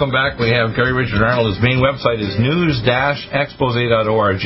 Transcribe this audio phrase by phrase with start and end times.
[0.00, 0.40] Welcome back.
[0.40, 1.52] We have Gary Richard Arnold.
[1.52, 4.40] His main website is news-expose.org.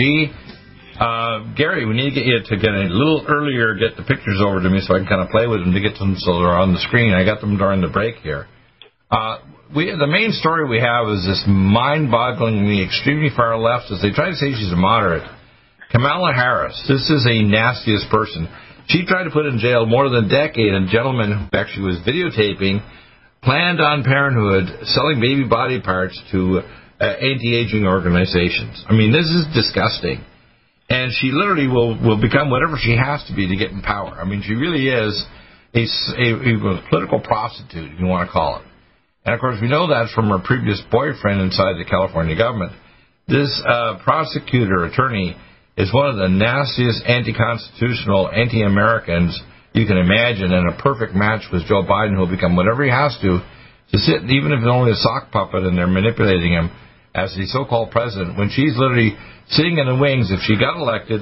[0.99, 4.43] Uh, Gary, we need to get you to get a little earlier, get the pictures
[4.43, 6.43] over to me so I can kind of play with them to get them so
[6.43, 7.15] they're on the screen.
[7.15, 8.49] I got them during the break here.
[9.13, 14.11] Uh, we, the main story we have is this mind-bogglingly extremely far left, as they
[14.11, 15.23] try to say she's a moderate.
[15.95, 18.51] Kamala Harris, this is a nastiest person.
[18.89, 22.03] She tried to put in jail more than a decade a gentleman who actually was
[22.03, 22.83] videotaping
[23.45, 26.63] Planned on Parenthood selling baby body parts to
[27.01, 28.83] uh, anti-aging organizations.
[28.89, 30.25] I mean, this is disgusting.
[30.89, 34.17] And she literally will, will become whatever she has to be to get in power.
[34.21, 35.25] I mean, she really is
[35.75, 38.67] a, a, a political prostitute, if you want to call it.
[39.25, 42.73] And of course, we know that from her previous boyfriend inside the California government.
[43.27, 45.37] This uh, prosecutor attorney
[45.77, 49.41] is one of the nastiest anti-constitutional, anti-Americans
[49.75, 53.19] you can imagine, and a perfect match with Joe Biden, who'll become whatever he has
[53.23, 53.43] to
[53.93, 56.71] to sit, even if it's only a sock puppet, and they're manipulating him
[57.15, 58.39] as the so-called president.
[58.39, 59.15] When she's literally
[59.49, 61.21] sitting in the wings, if she got elected,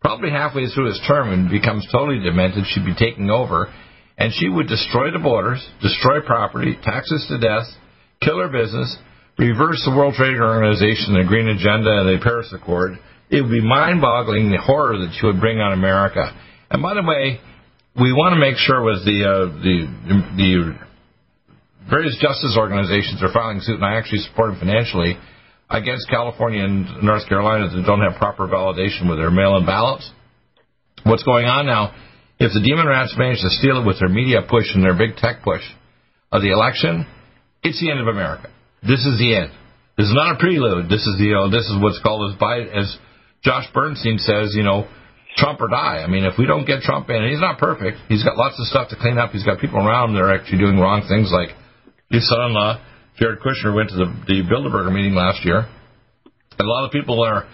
[0.00, 3.72] probably halfway through his term and becomes totally demented, she'd be taking over,
[4.16, 7.66] and she would destroy the borders, destroy property, tax us to death,
[8.22, 8.96] kill her business,
[9.36, 12.98] reverse the World Trade Organization, the Green Agenda, and the Paris Accord.
[13.30, 16.32] It would be mind-boggling the horror that she would bring on America.
[16.70, 17.40] And by the way,
[17.96, 19.76] we want to make sure with the uh, the
[20.36, 20.50] the
[21.88, 25.18] various justice organizations are filing suit, and I actually support them financially
[25.68, 30.10] against California and North Carolina that don't have proper validation with their mail-in ballots.
[31.04, 31.94] What's going on now?
[32.38, 35.16] If the demon rats manage to steal it with their media push and their big
[35.16, 35.62] tech push
[36.32, 37.06] of the election,
[37.62, 38.50] it's the end of America.
[38.82, 39.52] This is the end.
[39.98, 40.88] This is not a prelude.
[40.88, 42.96] This is the this is what's called as by as
[43.42, 44.88] Josh Bernstein says, you know,
[45.36, 46.02] Trump or die.
[46.02, 47.98] I mean, if we don't get Trump in, he's not perfect.
[48.08, 49.30] He's got lots of stuff to clean up.
[49.30, 51.54] He's got people around him that are actually doing wrong things, like
[52.10, 52.82] his son-in-law,
[53.18, 55.66] Jared Kushner, went to the, the Bilderberger meeting last year.
[56.58, 57.46] And a lot of people are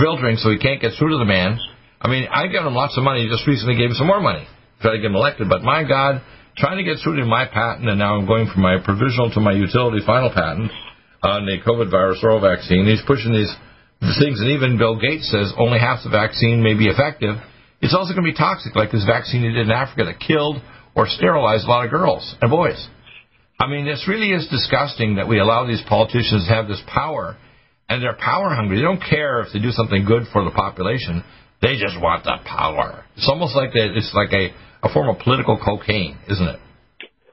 [0.00, 1.58] filtering so he can't get through to the man.
[2.00, 3.22] I mean, I gave him lots of money.
[3.22, 5.48] He just recently gave him some more money to try to get him elected.
[5.48, 6.22] But my God,
[6.56, 9.40] trying to get through to my patent, and now I'm going from my provisional to
[9.40, 10.70] my utility final patent
[11.22, 12.86] on the COVID virus oral vaccine.
[12.86, 13.50] He's pushing these
[14.00, 17.36] things, and even Bill Gates says only half the vaccine may be effective.
[17.80, 20.62] It's also going to be toxic, like this vaccine he did in Africa that killed
[20.94, 22.88] or sterilized a lot of girls and boys.
[23.60, 27.36] I mean, this really is disgusting that we allow these politicians to have this power,
[27.88, 28.76] and they're power hungry.
[28.76, 31.24] They don't care if they do something good for the population.
[31.60, 33.04] They just want the power.
[33.16, 33.96] It's almost like that.
[33.96, 34.54] It's like a,
[34.86, 36.60] a form of political cocaine, isn't it?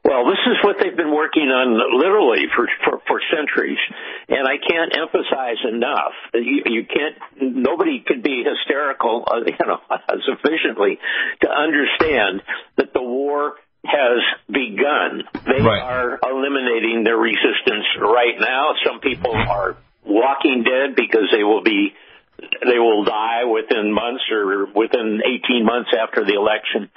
[0.05, 3.81] Well, this is what they've been working on literally for, for, for centuries.
[4.29, 6.13] And I can't emphasize enough.
[6.35, 9.81] You, you can't, nobody could be hysterical, uh, you know,
[10.29, 10.99] sufficiently
[11.41, 12.43] to understand
[12.77, 15.25] that the war has begun.
[15.45, 15.81] They Right.
[15.81, 18.73] are eliminating their resistance right now.
[18.85, 21.93] Some people are walking dead because they will be
[22.37, 26.91] they will die within months or within 18 months after the election.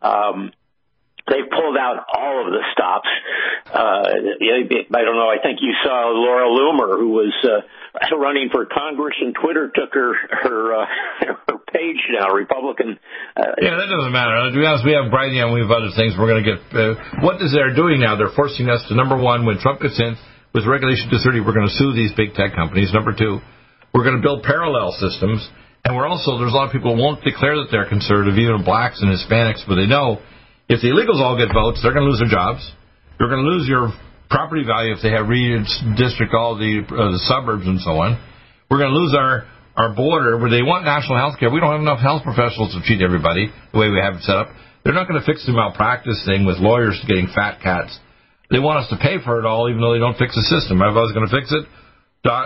[0.00, 0.52] Um,
[1.26, 3.10] they pulled out all of the stops.
[3.66, 5.26] Uh, I don't know.
[5.26, 9.90] I think you saw Laura Loomer, who was uh, running for Congress, and Twitter took
[9.94, 10.86] her her, uh,
[11.50, 12.30] her page now.
[12.30, 12.98] Republican.
[13.34, 14.38] Uh, Yeah, that doesn't matter.
[14.50, 16.14] To be honest, we have Brady and we have other things.
[16.14, 16.60] We're going to get.
[16.70, 16.94] Uh,
[17.26, 18.14] what is they're doing now?
[18.14, 20.14] They're forcing us to number one, when Trump gets in
[20.54, 22.94] with Regulation 230, we're going to sue these big tech companies.
[22.94, 23.42] Number two,
[23.90, 25.42] we're going to build parallel systems,
[25.82, 28.62] and we're also there's a lot of people who won't declare that they're conservative, even
[28.62, 30.22] blacks and Hispanics, but they know
[30.68, 32.62] if the illegals all get votes, they're going to lose their jobs.
[33.18, 33.92] You're going to lose your
[34.28, 38.18] property value if they have redistrict all the, uh, the suburbs and so on.
[38.70, 39.46] We're going to lose our
[39.76, 41.52] our border where they want national health care.
[41.52, 44.36] We don't have enough health professionals to treat everybody the way we have it set
[44.36, 44.48] up.
[44.82, 47.92] They're not going to fix the malpractice thing with lawyers getting fat cats.
[48.48, 50.80] They want us to pay for it all, even though they don't fix the system.
[50.80, 51.66] If I was going to fix it,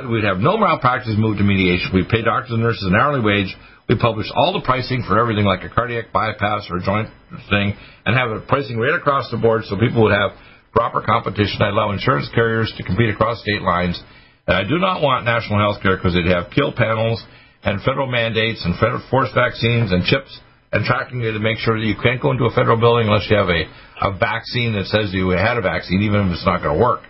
[0.09, 1.91] we'd have no malpractice move to mediation.
[1.94, 3.55] We'd pay doctors and nurses an hourly wage.
[3.88, 7.09] We publish all the pricing for everything, like a cardiac bypass or a joint
[7.49, 7.75] thing,
[8.06, 10.32] and have a pricing right across the board so people would have
[10.73, 11.59] proper competition.
[11.61, 14.00] I allow insurance carriers to compete across state lines.
[14.47, 17.23] And I do not want national health care because they'd have kill panels
[17.62, 20.38] and federal mandates and federal forced vaccines and chips
[20.73, 23.27] and tracking you to make sure that you can't go into a federal building unless
[23.29, 23.67] you have a,
[24.06, 27.03] a vaccine that says you had a vaccine, even if it's not going to work.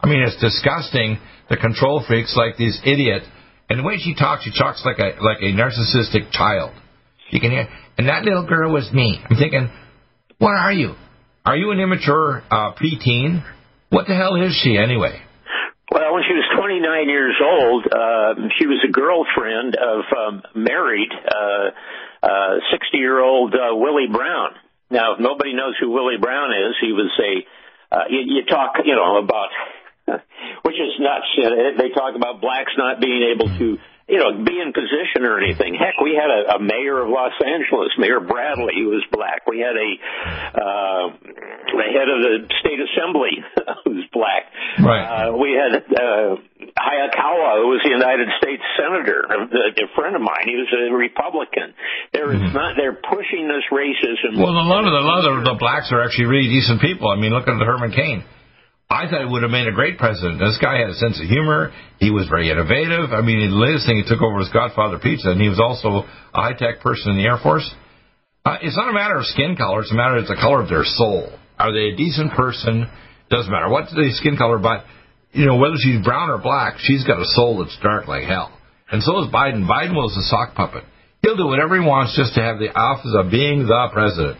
[0.00, 1.18] I mean, it's disgusting.
[1.50, 3.22] The control freaks like this idiot,
[3.68, 6.72] and the way she talks, she talks like a like a narcissistic child.
[7.30, 7.68] You can hear,
[7.98, 9.20] and that little girl was me.
[9.28, 9.70] I'm thinking,
[10.38, 10.94] what are you?
[11.44, 13.44] Are you an immature uh, preteen?
[13.90, 15.20] What the hell is she anyway?
[15.92, 21.12] Well, when she was 29 years old, uh, she was a girlfriend of um, married
[21.12, 21.70] uh,
[22.24, 24.56] uh, 60 year old uh, Willie Brown.
[24.90, 28.74] Now, if nobody knows who Willie Brown is, he was a, uh, you, you talk,
[28.84, 29.50] you know, about,
[30.62, 31.28] which is nuts.
[31.78, 35.72] They talk about blacks not being able to you know, be in position or anything.
[35.72, 39.48] Heck, we had a, a mayor of Los Angeles, Mayor Bradley, who was black.
[39.48, 39.90] We had a
[40.60, 41.04] uh,
[41.72, 43.40] the head of the state assembly
[43.84, 44.52] who was black.
[44.76, 45.08] Right.
[45.08, 46.36] Uh, we had uh,
[46.76, 49.40] Hayakawa, who was the United States senator, a,
[49.72, 50.52] a friend of mine.
[50.52, 51.72] He was a Republican.
[52.12, 52.52] There is mm-hmm.
[52.52, 52.76] not.
[52.76, 54.36] They're pushing this racism.
[54.36, 57.08] Well, a lot of the, a lot of the blacks are actually really decent people.
[57.08, 58.20] I mean, look at the Herman Cain.
[58.90, 60.38] I thought he would have made a great president.
[60.38, 61.72] This guy had a sense of humor.
[61.98, 63.12] He was very innovative.
[63.12, 66.06] I mean, the latest thing he took over was Godfather Pizza, and he was also
[66.06, 67.68] a high tech person in the Air Force.
[68.44, 69.80] Uh, it's not a matter of skin color.
[69.80, 71.32] It's a matter of the color of their soul.
[71.58, 72.86] Are they a decent person?
[73.30, 74.84] Doesn't matter what the skin color, but
[75.32, 78.52] you know whether she's brown or black, she's got a soul that's dark like hell.
[78.90, 79.66] And so is Biden.
[79.66, 80.84] Biden was a sock puppet.
[81.22, 84.38] He'll do whatever he wants just to have the office of being the president.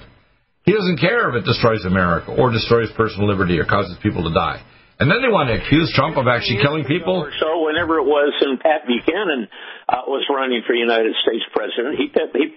[0.64, 4.32] He doesn't care if it destroys America or destroys personal liberty or causes people to
[4.32, 4.64] die.
[4.98, 7.28] And then they want to accuse Trump of actually killing people.
[7.40, 9.50] So whenever it was, and Pat Buchanan
[9.88, 12.54] uh, was running for United States president, he picked, he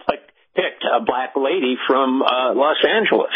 [0.56, 3.33] picked a black lady from uh, Los Angeles.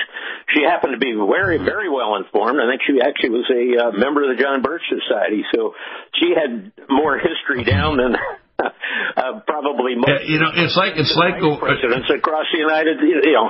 [0.54, 2.60] She happened to be very very well informed.
[2.62, 5.74] I think she actually was a uh, member of the John Birch Society, so
[6.18, 8.18] she had more history down than
[9.18, 10.10] uh, probably most.
[10.10, 12.98] Yeah, you know, it's like it's like presidents across the United.
[13.02, 13.50] You know,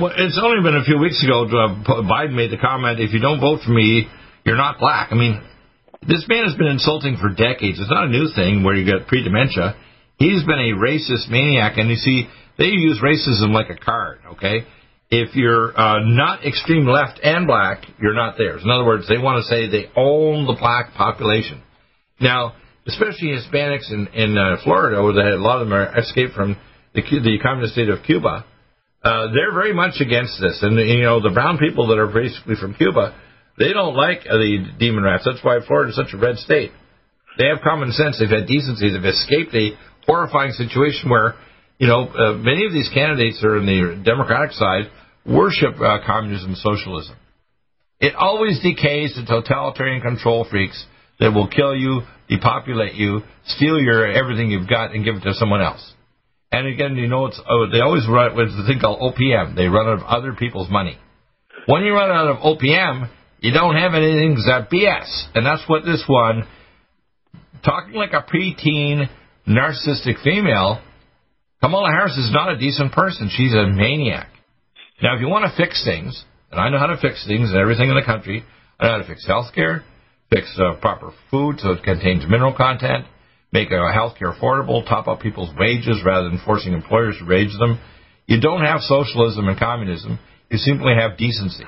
[0.00, 1.44] well, it's only been a few weeks ago.
[1.44, 4.08] Uh, Biden made the comment, "If you don't vote for me,
[4.44, 5.40] you're not black." I mean,
[6.06, 7.78] this man has been insulting for decades.
[7.80, 9.76] It's not a new thing where you get pre-dementia.
[10.18, 14.20] He's been a racist maniac, and you see, they use racism like a card.
[14.32, 14.66] Okay,
[15.10, 18.62] if you're uh, not extreme left and black, you're not theirs.
[18.64, 21.62] In other words, they want to say they own the black population.
[22.20, 22.54] Now
[22.88, 26.56] especially Hispanics in, in uh, Florida, where they, a lot of them are escaped from
[26.94, 28.44] the, the communist state of Cuba.
[29.04, 32.56] Uh, they're very much against this, and you know the brown people that are basically
[32.56, 33.14] from Cuba,
[33.58, 35.24] they don't like the demon rats.
[35.24, 36.72] That's why Florida is such a red state.
[37.38, 38.18] They have common sense.
[38.18, 38.90] They've had decency.
[38.90, 41.34] They've escaped a horrifying situation where,
[41.78, 44.90] you know, uh, many of these candidates are in the Democratic side
[45.24, 47.14] worship uh, communism, and socialism.
[48.00, 50.84] It always decays to totalitarian control freaks
[51.20, 55.34] that will kill you, depopulate you, steal your everything you've got, and give it to
[55.34, 55.92] someone else.
[56.50, 59.54] And again, you know, it's oh, they always run with the thing called OPM.
[59.54, 60.98] They run out of other people's money.
[61.66, 63.10] When you run out of OPM,
[63.40, 66.44] you don't have anything except BS, and that's what this one,
[67.64, 69.08] talking like a preteen,
[69.46, 70.80] narcissistic female.
[71.60, 73.30] Kamala Harris is not a decent person.
[73.30, 74.28] She's a maniac.
[75.02, 77.58] Now, if you want to fix things, and I know how to fix things and
[77.58, 78.44] everything in the country,
[78.80, 79.84] I know how to fix health care,
[80.30, 83.06] fix uh, proper food so it contains mineral content,
[83.52, 87.56] make uh, health care affordable, top up people's wages rather than forcing employers to raise
[87.58, 87.80] them.
[88.26, 90.18] You don't have socialism and communism.
[90.50, 91.64] You simply have decency.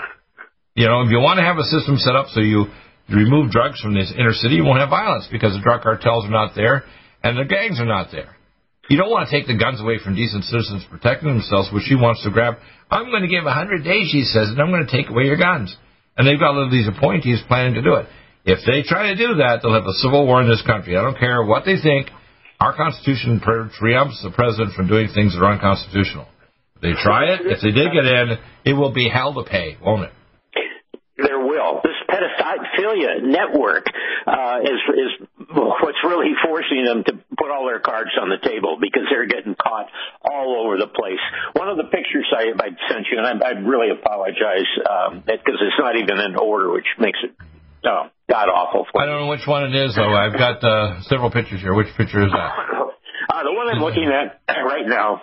[0.74, 2.66] You know, if you want to have a system set up so you
[3.08, 6.30] remove drugs from this inner city, you won't have violence because the drug cartels are
[6.30, 6.84] not there
[7.22, 8.36] and the gangs are not there.
[8.88, 11.94] You don't want to take the guns away from decent citizens protecting themselves, which she
[11.94, 12.54] wants to grab.
[12.90, 15.24] I'm going to give a hundred days, she says, and I'm going to take away
[15.24, 15.74] your guns.
[16.18, 18.06] And they've got all these appointees planning to do it.
[18.44, 20.96] If they try to do that, they'll have a civil war in this country.
[20.96, 22.08] I don't care what they think.
[22.60, 26.28] Our Constitution preempts the president from doing things that are unconstitutional.
[26.76, 29.76] If they try it, if they did get in, it will be hell to pay,
[29.80, 30.12] won't it?
[31.16, 31.80] There will.
[31.84, 33.84] This pedophilia network
[34.26, 38.78] uh, is is what's really forcing them to put all their cards on the table
[38.80, 39.88] because they're getting caught
[40.24, 41.20] all over the place.
[41.52, 44.68] One of the pictures I, I sent you, and I, I really apologize
[45.24, 47.36] because um, it's not even in order, which makes it
[47.84, 48.86] oh, god awful.
[48.98, 50.12] I don't know which one it is though.
[50.12, 51.74] I've got uh, several pictures here.
[51.74, 52.52] Which picture is that?
[53.30, 55.22] Uh, the one I'm looking at right now.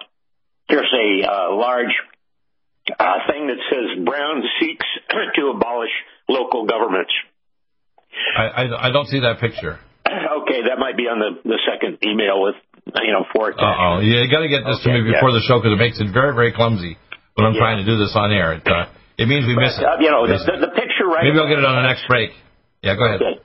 [0.69, 1.91] There's a uh, large
[2.87, 4.85] uh, thing that says Brown seeks
[5.35, 5.91] to abolish
[6.29, 7.11] local governments.
[8.37, 9.79] I, I, I don't see that picture.
[10.07, 12.55] Okay, that might be on the, the second email with
[13.03, 13.51] you know four.
[13.51, 15.43] Uh oh, yeah, you got to get this okay, to me before yeah.
[15.43, 16.95] the show because it makes it very very clumsy
[17.35, 17.59] when I'm yeah.
[17.59, 18.55] trying to do this on air.
[18.55, 18.87] It, uh,
[19.19, 19.83] it means we but, miss it.
[19.83, 21.27] Uh, you know, the, the, the, picture right.
[21.27, 22.31] Maybe I'll get it on the next break.
[22.87, 23.19] Yeah, go ahead.
[23.19, 23.35] Okay.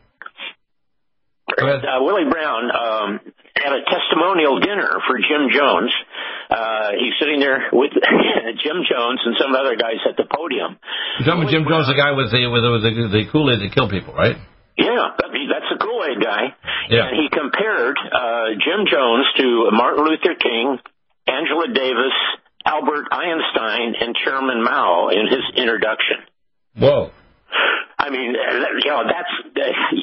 [1.58, 1.82] Go ahead.
[1.82, 3.08] Uh, Willie Brown um,
[3.58, 5.92] had a testimonial dinner for Jim Jones
[6.52, 7.90] Uh, he's sitting there with
[8.62, 10.78] Jim Jones and some other guys at the podium.
[11.18, 13.60] You're talking about Jim Jones, the guy with the with the, the, the Kool Aid
[13.64, 14.36] that killed people, right?
[14.76, 16.54] Yeah, that's the Kool Aid guy.
[16.88, 17.08] Yeah.
[17.08, 20.78] And he compared uh, Jim Jones to Martin Luther King,
[21.26, 22.16] Angela Davis,
[22.64, 26.24] Albert Einstein, and Chairman Mao in his introduction.
[26.76, 27.10] Whoa.
[27.98, 29.30] I mean, you know, that's,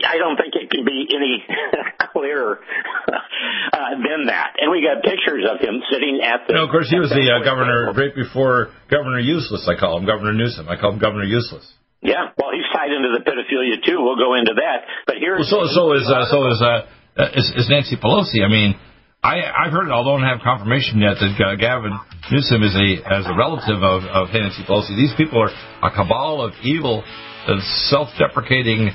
[0.08, 1.44] I don't think it can be any
[2.14, 2.64] clearer
[3.12, 4.56] uh, than that.
[4.56, 6.56] And we got pictures of him sitting at the.
[6.56, 10.06] No, of course, he was the uh, governor right before Governor Useless, I call him,
[10.08, 10.70] Governor Newsom.
[10.70, 11.68] I call him Governor Useless.
[12.00, 14.00] Yeah, well, he's tied into the pedophilia too.
[14.00, 14.88] We'll go into that.
[15.06, 15.52] But here's.
[15.52, 16.88] Well, so, so is, uh, so is, uh,
[17.36, 18.40] is, is Nancy Pelosi.
[18.40, 18.80] I mean,
[19.20, 21.92] I, I've heard, although I don't have confirmation yet, that uh, Gavin
[22.32, 24.96] Newsom is a as a relative of, of Nancy Pelosi.
[24.96, 25.52] These people are
[25.84, 27.60] a cabal of evil, uh,
[27.92, 28.92] self-deprecating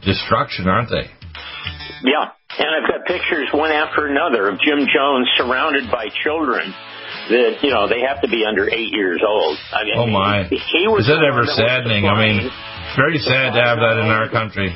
[0.00, 1.04] destruction, aren't they?
[2.00, 6.72] Yeah, and I've got pictures one after another of Jim Jones surrounded by children
[7.28, 9.58] that you know they have to be under eight years old.
[9.68, 10.48] I mean, oh my!
[10.48, 12.08] He, he was is that ever saddening?
[12.08, 14.72] I mean, it's very sad to have that in our country.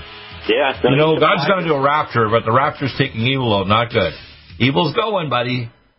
[0.52, 0.78] Yeah.
[0.85, 3.66] You know, God's going to do a rapture, but the rapture's taking evil out.
[3.66, 4.12] Not good.
[4.59, 5.71] Evil's going, buddy.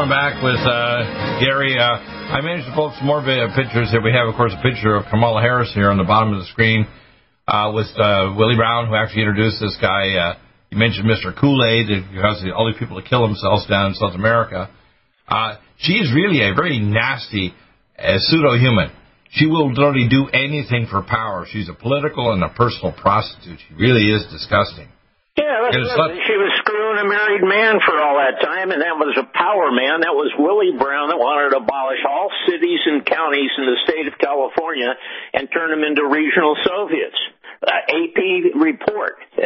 [0.00, 1.76] coming back with uh, Gary.
[1.76, 1.84] Uh,
[2.32, 3.20] I managed to pull up some more
[3.52, 4.00] pictures here.
[4.00, 6.48] We have, of course, a picture of Kamala Harris here on the bottom of the
[6.48, 6.88] screen
[7.44, 10.16] uh, with uh, Willie Brown, who actually introduced this guy.
[10.16, 10.40] Uh,
[10.72, 11.36] you mentioned Mr.
[11.36, 14.72] Kool-Aid, because all these people that kill themselves down in South America.
[15.28, 17.52] Uh, she is really a very nasty
[18.00, 18.88] uh, pseudo-human.
[19.36, 21.44] She will literally do anything for power.
[21.44, 23.60] She's a political and a personal prostitute.
[23.68, 24.88] She really is disgusting.
[25.36, 25.76] Yeah, that's.
[25.76, 25.92] She was
[27.10, 30.06] married man for all that time, and that was a power man.
[30.06, 34.06] That was Willie Brown that wanted to abolish all cities and counties in the state
[34.06, 34.94] of California
[35.34, 37.18] and turn them into regional Soviets.
[37.60, 39.20] Uh, AP report.
[39.36, 39.42] Uh,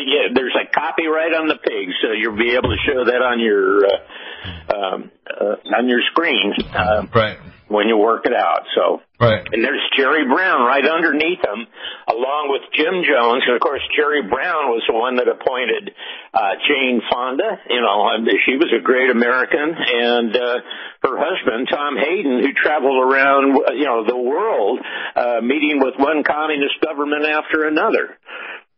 [0.00, 3.40] yeah, there's a copyright on the pig, so you'll be able to show that on
[3.40, 6.54] your uh, um, uh, on your screen.
[6.72, 7.36] Uh, right
[7.68, 8.64] when you work it out.
[8.74, 9.44] So, right.
[9.52, 11.68] And there's Jerry Brown right underneath him,
[12.08, 13.44] along with Jim Jones.
[13.46, 15.92] And of course, Jerry Brown was the one that appointed
[16.32, 17.60] uh, Jane Fonda.
[17.68, 18.08] You know,
[18.44, 20.58] she was a great American, and uh,
[21.04, 24.80] her husband Tom Hayden, who traveled around, you know, the world,
[25.14, 28.16] uh, meeting with one communist government after another.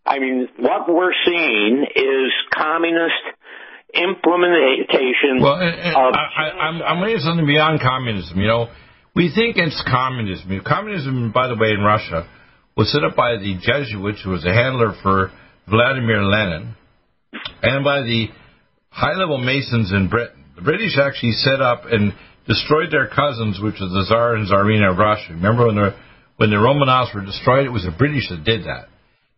[0.04, 3.22] I mean, what we're seeing is communist
[3.94, 5.40] implementation.
[5.40, 8.38] Well, and, and of I, am I'm going to something beyond communism.
[8.38, 8.68] You know,
[9.14, 10.60] we think it's communism.
[10.66, 12.28] Communism, by the way, in Russia
[12.76, 15.30] was set up by the Jesuits, who was a handler for
[15.68, 16.74] Vladimir Lenin,
[17.62, 18.28] and by the
[18.90, 20.44] high-level Masons in Britain.
[20.56, 22.12] The British actually set up and
[22.46, 25.32] destroyed their cousins, which was the Tsar and Tsarina of Russia.
[25.32, 25.96] Remember when the
[26.36, 27.66] when the Romanovs were destroyed?
[27.66, 28.88] It was the British that did that.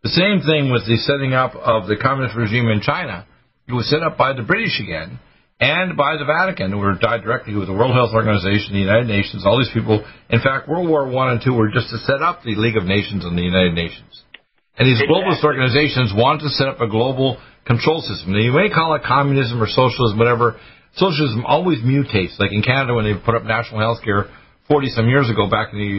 [0.03, 3.27] The same thing with the setting up of the communist regime in China
[3.69, 5.19] it was set up by the British again
[5.63, 9.07] and by the Vatican, who were tied directly with the World Health Organization, the United
[9.07, 10.03] Nations, all these people.
[10.29, 12.83] In fact, World War One and Two were just to set up the League of
[12.83, 14.27] Nations and the United Nations.
[14.75, 15.23] And these exactly.
[15.23, 18.33] globalist organizations wanted to set up a global control system.
[18.33, 20.59] Now, you may call it communism or socialism, whatever.
[20.97, 22.39] Socialism always mutates.
[22.39, 24.27] Like in Canada, when they put up national health care
[24.67, 25.95] 40 some years ago, back in the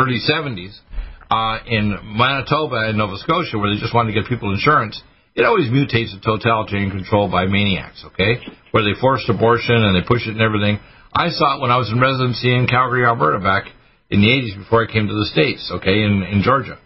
[0.00, 0.72] early 70s,
[1.30, 5.02] uh, in Manitoba and Nova Scotia, where they just wanted to get people insurance,
[5.38, 8.42] it always mutates to totalitarian control by maniacs, okay?
[8.72, 10.80] Where they forced abortion and they push it and everything.
[11.14, 13.70] I saw it when I was in residency in Calgary, Alberta back
[14.10, 16.76] in the 80s before I came to the States, okay, in, in Georgia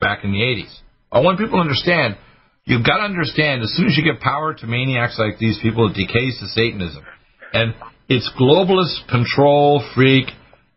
[0.00, 0.72] back in the 80s.
[1.12, 2.16] I want people to understand,
[2.64, 5.90] you've got to understand, as soon as you give power to maniacs like these people,
[5.90, 7.04] it decays to Satanism.
[7.52, 7.74] And
[8.08, 10.32] it's globalist, control, freak,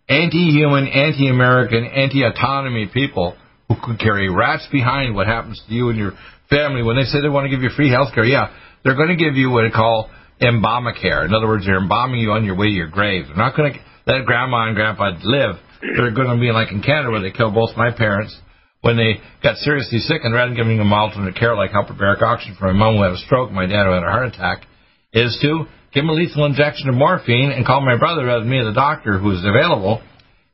[0.10, 3.38] anti-human, anti-American, anti-autonomy people
[3.70, 6.12] who could carry rats behind what happens to you and your
[6.52, 8.52] family, when they say they want to give you free health care, yeah,
[8.84, 10.12] they're going to give you what they call
[11.02, 11.26] care.
[11.26, 13.26] In other words, they're embalming you on your way to your grave.
[13.28, 15.56] They're not going to let grandma and grandpa live.
[15.82, 18.36] They're going to be like in Canada where they killed both my parents
[18.82, 22.56] when they got seriously sick and rather than giving them alternate care like hyperbaric oxygen
[22.58, 24.66] for my mom who had a stroke, my dad who had a heart attack,
[25.14, 28.50] is to give them a lethal injection of morphine and call my brother rather than
[28.50, 30.02] me the doctor who is available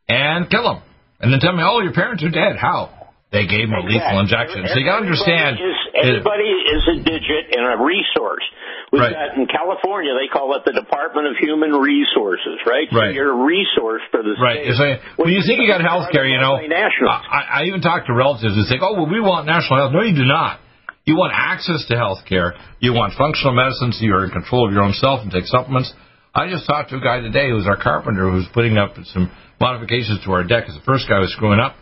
[0.09, 0.81] and kill them.
[1.19, 2.57] And then tell me, oh, your parents are dead.
[2.59, 3.06] How?
[3.27, 4.63] They gave him a lethal injection.
[4.71, 5.59] So you got to understand.
[5.59, 8.47] Is, everybody is a digit and a resource.
[8.87, 9.11] We've right.
[9.11, 12.87] got in California, they call it the Department of Human Resources, right?
[12.87, 13.11] Right.
[13.11, 14.63] So you're a resource for the right.
[14.63, 14.79] state.
[14.79, 14.99] Right.
[15.19, 18.55] when you think you got health care, you know, I, I even talk to relatives
[18.55, 19.91] who say, oh, well, we want national health.
[19.91, 20.63] No, you do not.
[21.03, 22.55] You want access to health care.
[22.79, 25.91] You want functional medicine so you're in control of your own self and take supplements.
[26.31, 30.23] I just talked to a guy today who's our carpenter who's putting up some modifications
[30.23, 31.75] to our deck because the first guy was screwing up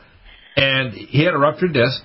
[0.56, 2.02] and he had a ruptured disc.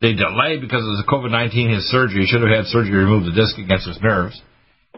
[0.00, 2.22] They delayed because of the COVID 19 his surgery.
[2.22, 4.40] He should have had surgery to remove the disc against his nerves.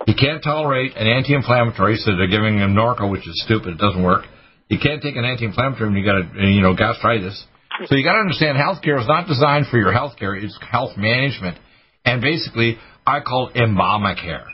[0.06, 3.74] He can't tolerate an anti inflammatory, so they're giving him Norco, which is stupid.
[3.74, 4.24] It doesn't work.
[4.68, 7.46] You can't take an anti inflammatory when you got a, you know, gastritis.
[7.86, 11.58] So you got to understand healthcare is not designed for your healthcare, it's health management.
[12.04, 14.46] And basically, I call it Embalmacare.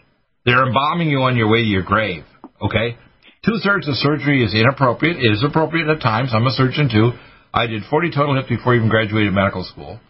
[0.45, 2.25] They're embalming you on your way to your grave,
[2.61, 2.99] okay?
[3.45, 5.17] Two thirds of surgery is inappropriate.
[5.17, 6.33] It is appropriate at times.
[6.35, 7.13] I'm a surgeon too.
[7.55, 10.01] I did 40 total hips before I even graduated medical school.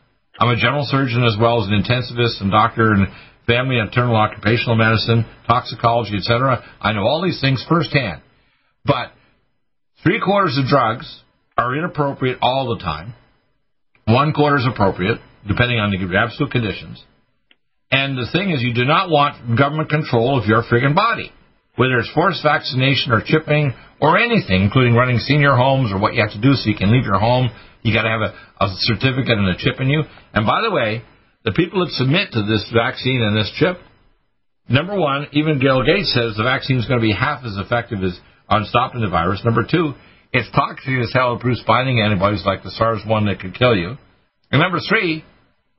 [0.41, 3.07] I'm a general surgeon as well as an intensivist and doctor in
[3.47, 6.65] family and internal occupational medicine, toxicology, etc.
[6.81, 8.23] I know all these things firsthand.
[8.87, 9.13] But
[10.03, 11.21] three quarters of drugs
[11.59, 13.13] are inappropriate all the time.
[14.07, 17.05] One quarter is appropriate, depending on the absolute conditions.
[17.91, 21.31] And the thing is, you do not want government control of your friggin' body
[21.77, 26.21] whether it's forced vaccination or chipping or anything, including running senior homes or what you
[26.21, 27.49] have to do so you can leave your home.
[27.81, 30.03] You got to have a, a certificate and a chip in you.
[30.35, 31.03] And by the way,
[31.45, 33.81] the people that submit to this vaccine and this chip,
[34.69, 38.05] number one, even Bill Gates says the vaccine is going to be half as effective
[38.05, 38.13] as
[38.49, 39.41] on stopping the virus.
[39.43, 39.95] Number two,
[40.33, 41.37] it's toxic as hell.
[41.37, 43.97] It produces binding antibodies like the SARS one that could kill you.
[44.53, 45.25] And number three,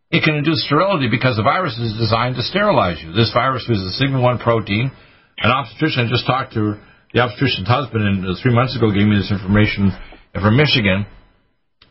[0.09, 3.13] it can induce sterility because the virus is designed to sterilize you.
[3.13, 4.91] This virus is a sigma 1 protein
[5.37, 6.79] an obstetrician I just talked to
[7.15, 9.95] the obstetrician's husband, and uh, three months ago gave me this information
[10.35, 11.07] from Michigan,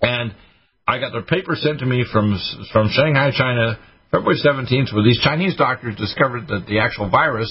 [0.05, 0.37] and
[0.85, 2.37] I got the paper sent to me from
[2.77, 3.81] from Shanghai, China,
[4.13, 7.49] February 17th, where these Chinese doctors discovered that the actual virus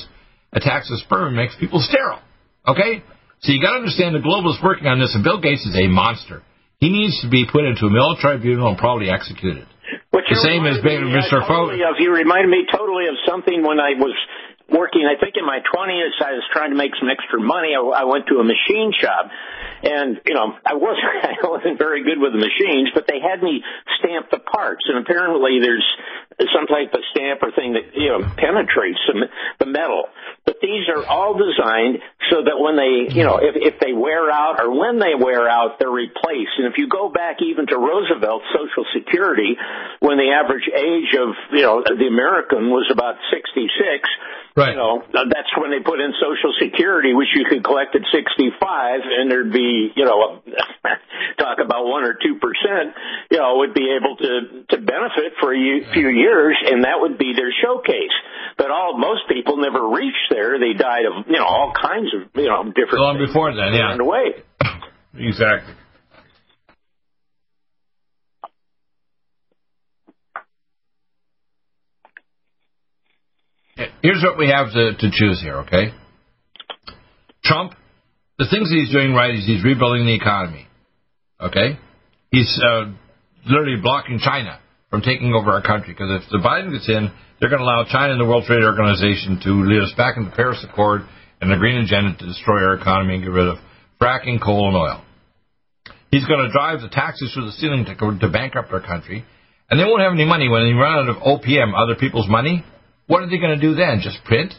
[0.54, 2.22] attacks the sperm and makes people sterile.
[2.70, 3.02] Okay,
[3.42, 5.90] so you got to understand the globalists working on this, and Bill Gates is a
[5.90, 6.46] monster.
[6.78, 9.66] He needs to be put into a military tribunal and probably executed.
[10.14, 11.42] Which the same as Mr.
[11.42, 14.14] Totally of, you reminded me totally of something when I was
[14.70, 17.76] working, I think in my 20s, I was trying to make some extra money.
[17.76, 19.30] I, I went to a machine shop
[19.84, 23.44] and, you know, I wasn't, I wasn't very good with the machines, but they had
[23.44, 23.64] me
[24.00, 25.86] stamp the parts and apparently there's
[26.56, 29.28] some type of stamp or thing that, you know, penetrates the,
[29.60, 30.10] the metal.
[30.46, 32.00] But these are all designed
[32.32, 35.48] so that when they, you know, if, if they wear out or when they wear
[35.48, 36.58] out, they're replaced.
[36.58, 39.56] And if you go back even to Roosevelt's Social Security,
[40.00, 43.70] when the average age of, you know, the American was about 66,
[44.56, 44.72] Right.
[44.72, 49.02] You know, that's when they put in Social Security, which you could collect at 65,
[49.02, 50.46] and there'd be, you know,
[51.42, 52.94] talk about one or two percent,
[53.32, 57.18] you know, would be able to to benefit for a few years, and that would
[57.18, 58.14] be their showcase.
[58.58, 62.30] But all most people never reached there; they died of, you know, all kinds of,
[62.36, 63.02] you know, different.
[63.02, 63.98] Long before then, yeah.
[63.98, 64.44] Away.
[65.16, 65.76] Exactly.
[74.02, 75.94] Here's what we have to, to choose here, okay?
[77.44, 77.74] Trump,
[78.38, 80.68] the things he's doing right is he's rebuilding the economy,
[81.40, 81.78] okay?
[82.32, 82.92] He's uh,
[83.46, 87.50] literally blocking China from taking over our country because if the Biden gets in, they're
[87.50, 90.36] going to allow China and the World Trade Organization to lead us back into the
[90.36, 91.02] Paris Accord
[91.42, 93.58] and the green agenda to destroy our economy and get rid of
[94.00, 95.04] fracking, coal, and oil.
[96.10, 99.26] He's going to drive the taxes through the ceiling to, to bankrupt our country,
[99.70, 102.64] and they won't have any money when they run out of OPM, other people's money.
[103.08, 104.00] What are they going to do then?
[104.02, 104.54] Just print?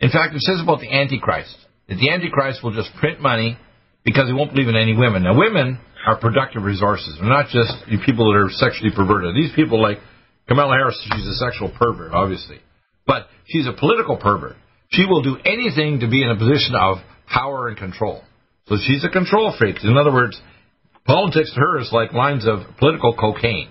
[0.00, 1.54] In fact, it says about the Antichrist
[1.88, 3.58] that the Antichrist will just print money
[4.04, 5.22] because he won't believe in any women.
[5.22, 7.16] Now, women are productive resources.
[7.18, 7.72] They're not just
[8.04, 9.34] people that are sexually perverted.
[9.34, 9.98] These people, like
[10.48, 12.58] Kamala Harris, she's a sexual pervert, obviously.
[13.06, 14.56] But she's a political pervert.
[14.90, 18.22] She will do anything to be in a position of power and control.
[18.68, 19.76] So she's a control freak.
[19.82, 20.40] In other words,
[21.06, 23.70] politics to her is like lines of political cocaine.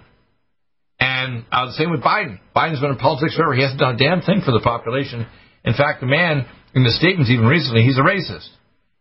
[1.03, 2.39] And uh, the same with Biden.
[2.55, 3.51] Biden's been in politics forever.
[3.51, 5.27] He hasn't done a damn thing for the population.
[5.67, 8.47] In fact, the man in the statements even recently, he's a racist.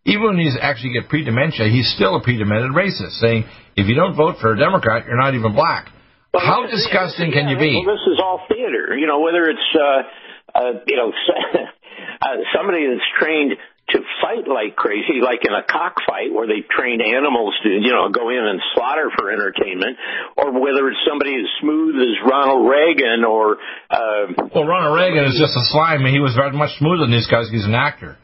[0.02, 3.46] Even when he's actually get pre-dementia, he's still a pre-demented racist, saying
[3.78, 5.94] if you don't vote for a Democrat, you're not even black.
[6.34, 7.70] Well, How disgusting yeah, can you be?
[7.86, 8.98] Well, this is all theater.
[8.98, 11.14] You know, whether it's uh, uh, you know
[11.54, 13.54] uh, somebody that's trained
[13.90, 18.08] to fight like crazy, like in a cockfight where they train animals to, you know,
[18.08, 19.98] go in and slaughter for entertainment,
[20.36, 23.58] or whether it's somebody as smooth as Ronald Reagan or.
[23.90, 26.06] Uh, well, Ronald Reagan is just a slime.
[26.06, 27.50] He was very much smoother than these guys.
[27.50, 28.16] He's an actor.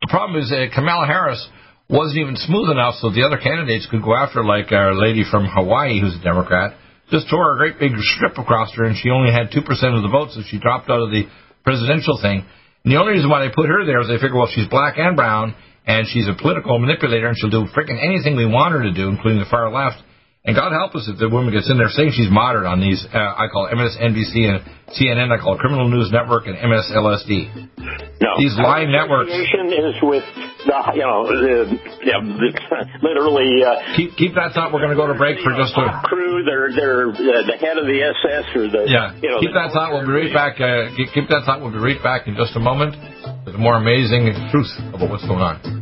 [0.00, 1.38] The problem is that Kamala Harris
[1.88, 5.46] wasn't even smooth enough so the other candidates could go after, like our lady from
[5.46, 6.74] Hawaii who's a Democrat,
[7.10, 10.08] just tore a great big strip across her, and she only had 2% of the
[10.08, 11.28] votes, so she dropped out of the
[11.62, 12.48] presidential thing.
[12.84, 14.94] And the only reason why they put her there is they figure, well, she's black
[14.98, 15.54] and brown,
[15.86, 19.08] and she's a political manipulator, and she'll do freaking anything we want her to do,
[19.08, 20.02] including the far left.
[20.42, 22.98] And God help us if the woman gets in there saying she's moderate on these,
[22.98, 24.58] uh, I call MSNBC and
[24.90, 27.78] CNN, I call Criminal News Network and MSLSD.
[28.18, 28.30] No.
[28.42, 29.30] These lying networks.
[29.30, 30.26] is with
[30.66, 32.50] the, you know, the, yeah, the,
[33.06, 33.62] literally.
[33.62, 34.74] Uh, keep keep that thought.
[34.74, 36.42] We're going to go to break for just a crew.
[36.42, 38.90] They're they're uh, the head of the SS or the.
[38.90, 39.14] Yeah.
[39.22, 39.94] You know, keep that thought.
[39.94, 40.58] We'll be right back.
[40.58, 41.62] Uh, keep that thought.
[41.62, 42.98] We'll be right back in just a moment
[43.46, 45.81] with more amazing truth about what's going on.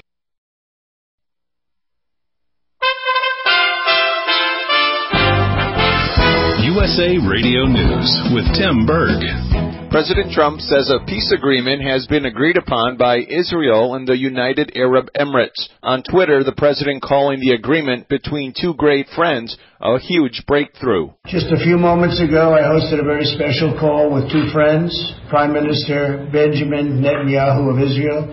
[6.61, 9.17] USA Radio News with Tim Berg.
[9.89, 14.71] President Trump says a peace agreement has been agreed upon by Israel and the United
[14.75, 15.57] Arab Emirates.
[15.81, 21.09] On Twitter, the president calling the agreement between two great friends a huge breakthrough.
[21.25, 24.93] Just a few moments ago, I hosted a very special call with two friends,
[25.29, 28.29] Prime Minister Benjamin Netanyahu of Israel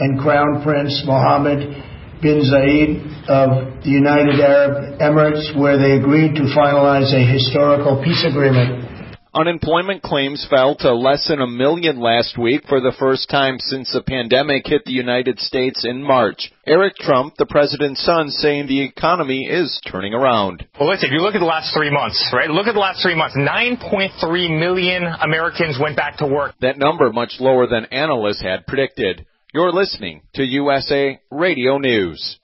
[0.00, 1.89] and Crown Prince Mohammed
[2.22, 8.24] bin Zayed of the United Arab Emirates, where they agreed to finalize a historical peace
[8.28, 8.90] agreement.
[9.32, 13.92] Unemployment claims fell to less than a million last week for the first time since
[13.92, 16.50] the pandemic hit the United States in March.
[16.66, 20.66] Eric Trump, the president's son, saying the economy is turning around.
[20.78, 22.50] Well, listen, if you look at the last three months, right?
[22.50, 23.36] Look at the last three months.
[23.36, 26.56] 9.3 million Americans went back to work.
[26.60, 29.26] That number much lower than analysts had predicted.
[29.52, 32.38] You're listening to USA Radio News.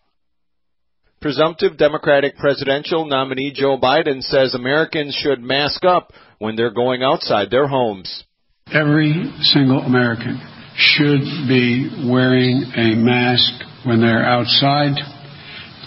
[1.21, 7.49] Presumptive Democratic presidential nominee Joe Biden says Americans should mask up when they're going outside
[7.49, 8.25] their homes.
[8.73, 10.41] Every single American
[10.75, 13.53] should be wearing a mask
[13.87, 14.99] when they're outside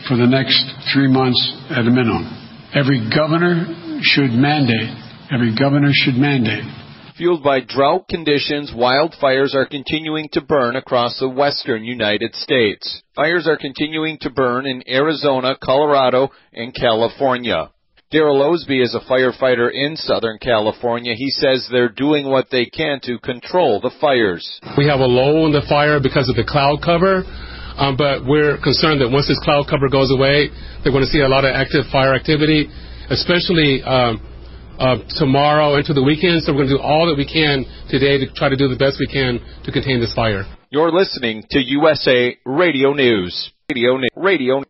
[0.07, 2.31] for the next three months at a minimum.
[2.73, 4.95] Every governor should mandate.
[5.33, 6.63] Every governor should mandate
[7.19, 13.03] Fueled by drought conditions, wildfires are continuing to burn across the western United States.
[13.13, 17.71] Fires are continuing to burn in Arizona, Colorado, and California.
[18.13, 21.13] Daryl Osby is a firefighter in Southern California.
[21.13, 24.47] He says they're doing what they can to control the fires.
[24.77, 27.25] We have a low in the fire because of the cloud cover,
[27.75, 30.47] um, but we're concerned that once this cloud cover goes away,
[30.83, 32.71] they're going to see a lot of active fire activity,
[33.11, 34.23] especially um,
[34.79, 36.43] uh, tomorrow into the weekend.
[36.43, 38.77] So we're going to do all that we can today to try to do the
[38.77, 40.45] best we can to contain this fire.
[40.71, 43.51] You're listening to USA Radio News.
[43.71, 43.99] Radio.
[44.15, 44.63] Radio.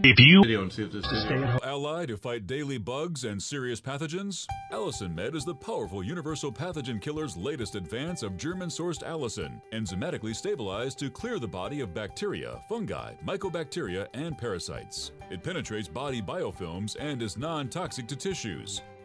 [0.00, 6.04] If you ally to fight daily bugs and serious pathogens, Allicin Med is the powerful
[6.04, 11.92] universal pathogen killer's latest advance of German-sourced allicin, enzymatically stabilized to clear the body of
[11.92, 15.10] bacteria, fungi, mycobacteria, and parasites.
[15.30, 18.80] It penetrates body biofilms and is non-toxic to tissues.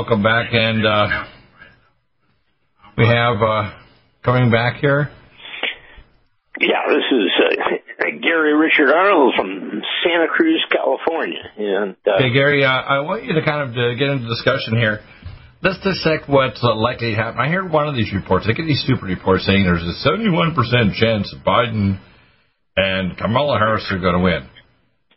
[0.00, 0.48] Welcome back.
[0.50, 1.24] And uh,
[2.96, 3.76] we have uh,
[4.24, 5.10] coming back here.
[6.58, 11.44] Yeah, this is uh, Gary Richard Arnold from Santa Cruz, California.
[11.58, 14.78] And uh, okay, Gary, uh, I want you to kind of to get into discussion
[14.78, 15.00] here.
[15.62, 17.38] Let's dissect what's likely to happen.
[17.38, 18.46] I hear one of these reports.
[18.48, 20.56] I get these stupid reports saying there's a 71%
[20.94, 22.00] chance Biden
[22.74, 24.48] and Kamala Harris are going to win.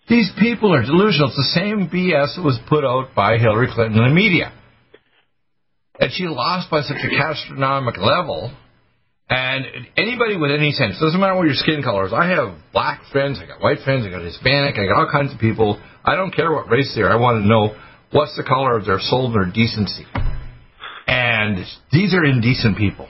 [0.09, 1.29] These people are delusional.
[1.29, 4.51] It's the same BS that was put out by Hillary Clinton and the media
[5.99, 8.51] and she lost by such a catastrophic level.
[9.29, 9.65] And
[9.97, 12.13] anybody with any sense, doesn't matter what your skin color is.
[12.13, 15.33] I have black friends, I got white friends, I got Hispanic, I got all kinds
[15.33, 15.81] of people.
[16.03, 17.11] I don't care what race they are.
[17.11, 17.75] I want to know
[18.11, 20.05] what's the color of their soul and their decency.
[21.07, 23.07] And these are indecent people.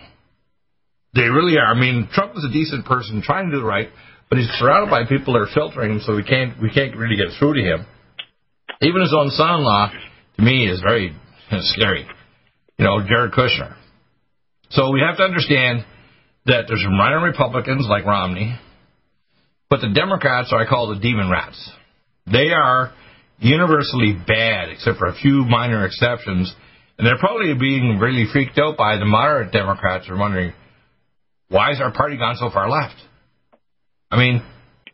[1.16, 1.74] They really are.
[1.74, 3.90] I mean, Trump is a decent person trying to do the right,
[4.30, 7.16] but he's surrounded by people that are filtering him, so we can't we can't really
[7.16, 7.86] get through to him.
[8.82, 9.92] Even his own son-in-law,
[10.38, 11.16] to me, is very
[11.62, 12.08] scary
[12.84, 13.76] you know, Jared Kushner.
[14.72, 15.86] So we have to understand
[16.46, 18.60] that there's some minor Republicans like Romney,
[19.70, 21.72] but the Democrats are I call the demon rats.
[22.30, 22.92] They are
[23.40, 26.54] universally bad, except for a few minor exceptions,
[26.98, 30.52] and they're probably being really freaked out by the moderate Democrats are wondering,
[31.48, 32.96] why is our party gone so far left?
[34.12, 34.44] I mean,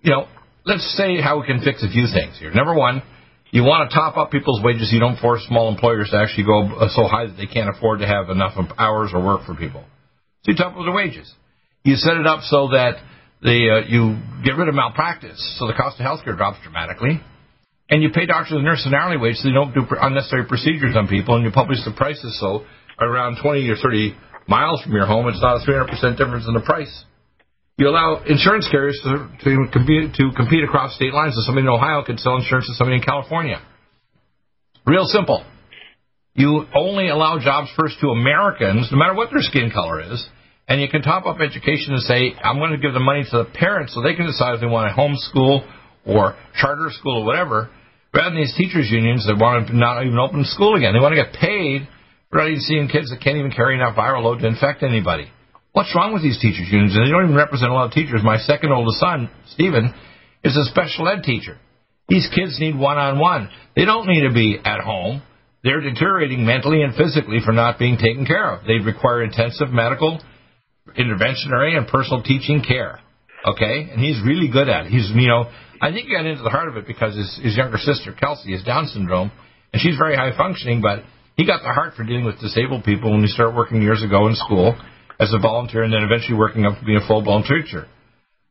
[0.01, 0.27] you know,
[0.63, 2.51] let's say how we can fix a few things here.
[2.51, 3.01] Number one,
[3.51, 4.89] you want to top up people's wages.
[4.91, 8.07] You don't force small employers to actually go so high that they can't afford to
[8.07, 9.83] have enough hours or work for people.
[10.43, 11.31] So you top up their wages.
[11.83, 13.01] You set it up so that
[13.41, 17.21] the uh, you get rid of malpractice, so the cost of healthcare drops dramatically,
[17.89, 20.95] and you pay doctors and nurses an hourly wage so they don't do unnecessary procedures
[20.95, 22.65] on people, and you publish the prices so
[22.99, 24.15] around 20 or 30
[24.47, 27.05] miles from your home, it's not a 300% difference in the price.
[27.79, 31.71] You allow insurance carriers to, to, compete, to compete across state lines, so somebody in
[31.71, 33.61] Ohio could sell insurance to somebody in California.
[34.85, 35.45] Real simple.
[36.33, 40.27] You only allow jobs first to Americans, no matter what their skin color is,
[40.67, 43.37] and you can top up education and say, I'm going to give the money to
[43.37, 45.65] the parents so they can decide if they want to homeschool
[46.05, 47.69] or charter school or whatever,
[48.13, 50.91] rather than these teachers' unions that want to not even open school again.
[50.91, 51.87] They want to get paid
[52.29, 55.31] for not even seeing kids that can't even carry enough viral load to infect anybody.
[55.71, 56.93] What's wrong with these teachers' unions?
[56.93, 58.21] They don't even represent a lot of teachers.
[58.23, 59.93] My second oldest son, Stephen,
[60.43, 61.57] is a special ed teacher.
[62.07, 63.49] These kids need one-on-one.
[63.75, 65.21] They don't need to be at home.
[65.63, 68.65] They're deteriorating mentally and physically for not being taken care of.
[68.65, 70.19] They require intensive medical,
[70.97, 72.99] interventionary, and personal teaching care.
[73.45, 73.89] Okay?
[73.91, 74.91] And he's really good at it.
[74.91, 75.51] He's, you know,
[75.81, 78.53] I think he got into the heart of it because his, his younger sister, Kelsey,
[78.53, 79.31] has Down syndrome,
[79.71, 81.03] and she's very high functioning, but
[81.35, 84.27] he got the heart for dealing with disabled people when he started working years ago
[84.27, 84.75] in school
[85.19, 87.87] as a volunteer and then eventually working up to being a full blown teacher.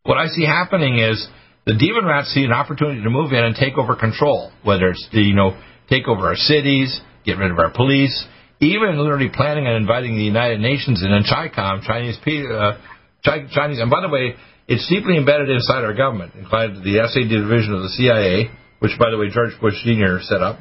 [0.03, 1.27] What I see happening is
[1.67, 5.09] the demon rats see an opportunity to move in and take over control, whether it's
[5.13, 8.27] the, you know, take over our cities, get rid of our police,
[8.61, 12.19] even literally planning on inviting the United Nations in and CHICOM, Chinese,
[12.51, 12.79] uh,
[13.23, 14.35] Chinese, and by the way,
[14.67, 18.51] it's deeply embedded inside our government, including the SAD division of the CIA,
[18.81, 20.21] which, by the way, George Bush Sr.
[20.23, 20.59] set up.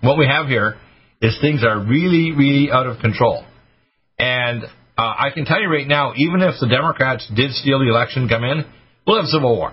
[0.00, 0.76] What we have here
[1.20, 3.44] is things are really, really out of control.
[4.18, 4.64] And
[5.00, 8.28] uh, I can tell you right now, even if the Democrats did steal the election,
[8.28, 8.64] come in,
[9.06, 9.72] we'll have civil war.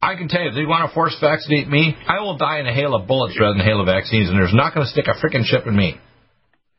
[0.00, 2.66] I can tell you, if they want to force vaccinate me, I will die in
[2.66, 4.92] a hail of bullets rather than a hail of vaccines, and there's not going to
[4.92, 5.98] stick a freaking chip in me.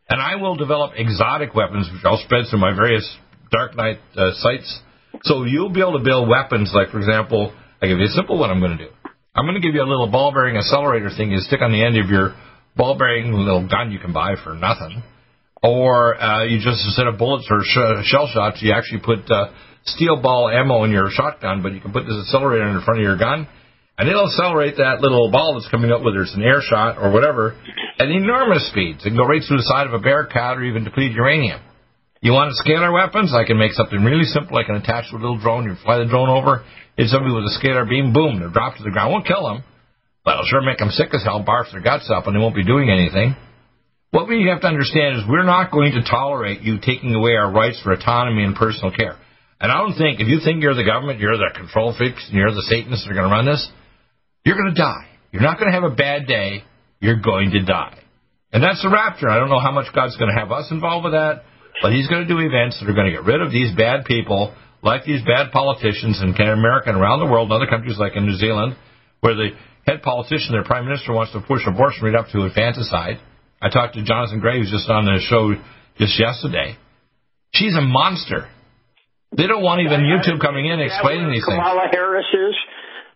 [0.10, 3.08] And I will develop exotic weapons, which I'll spread through my various
[3.52, 4.82] Dark Knight uh, sites
[5.22, 8.40] so you'll be able to build weapons like, for example, I give you a simple
[8.40, 8.92] one I'm going to do.
[9.36, 11.84] I'm going to give you a little ball bearing accelerator thing you stick on the
[11.84, 12.36] end of your
[12.76, 15.04] ball bearing little gun you can buy for nothing.
[15.64, 19.56] Or uh, you just instead of bullets or sh- shell shots, you actually put uh,
[19.86, 23.04] steel ball ammo in your shotgun, but you can put this accelerator in front of
[23.04, 23.48] your gun,
[23.98, 27.12] and it'll accelerate that little ball that's coming up, whether it's an air shot or
[27.12, 27.56] whatever,
[27.98, 29.06] at enormous speeds.
[29.06, 31.62] It can go right through the side of a Bearcat or even deplete uranium.
[32.20, 33.34] You want to scalar weapons?
[33.36, 34.58] I can make something really simple.
[34.58, 35.66] I can attach to a little drone.
[35.66, 36.64] You fly the drone over,
[36.98, 39.12] hit somebody with a scalar beam, boom, they'll drop to the ground.
[39.12, 39.64] Won't kill them,
[40.26, 42.56] but it'll sure make them sick as hell, barf their guts up, and they won't
[42.56, 43.36] be doing anything.
[44.14, 47.50] What we have to understand is we're not going to tolerate you taking away our
[47.52, 49.18] rights for autonomy and personal care.
[49.60, 52.38] And I don't think, if you think you're the government, you're the control freaks, and
[52.38, 53.66] you're the Satanists that are going to run this,
[54.46, 55.10] you're going to die.
[55.32, 56.62] You're not going to have a bad day.
[57.02, 57.98] You're going to die.
[58.54, 59.34] And that's the rapture.
[59.34, 61.42] I don't know how much God's going to have us involved with that.
[61.82, 64.06] But he's going to do events that are going to get rid of these bad
[64.06, 64.54] people,
[64.86, 68.14] like these bad politicians in Canada America and around the world, in other countries like
[68.14, 68.78] in New Zealand,
[69.26, 69.58] where the
[69.90, 73.18] head politician, their prime minister, wants to push abortion right up to infanticide.
[73.64, 75.56] I talked to Jonathan Gray, who's just on the show
[75.96, 76.76] just yesterday.
[77.56, 78.50] She's a monster.
[79.32, 81.58] They don't want even YouTube coming in explaining these things.
[81.58, 82.56] Kamala Harris is.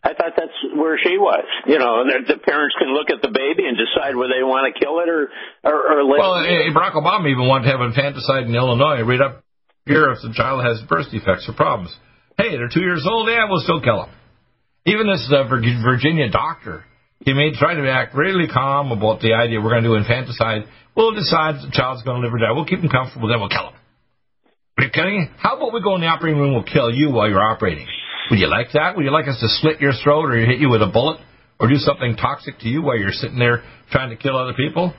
[0.07, 1.43] I thought that's where she was.
[1.67, 4.73] You know, the parents can look at the baby and decide whether they want to
[4.79, 5.27] kill it or
[5.67, 6.71] or, or let Well, it.
[6.71, 9.03] Barack Obama even wanted to have infanticide in Illinois.
[9.03, 9.43] Read up
[9.85, 11.91] here if the child has birth defects or problems.
[12.37, 13.27] Hey, they're two years old.
[13.27, 14.13] Yeah, we'll still kill them.
[14.85, 16.85] Even this uh, Virginia doctor,
[17.19, 20.63] he may try to act really calm about the idea we're going to do infanticide.
[20.95, 22.51] We'll decide the child's going to live or die.
[22.53, 23.77] We'll keep him comfortable, then we'll kill him.
[24.77, 25.29] Are you kidding?
[25.37, 26.53] How about we go in the operating room?
[26.53, 27.87] We'll kill you while you're operating.
[28.29, 28.95] Would you like that?
[28.95, 31.19] Would you like us to slit your throat or hit you with a bullet
[31.59, 34.93] or do something toxic to you while you're sitting there trying to kill other people?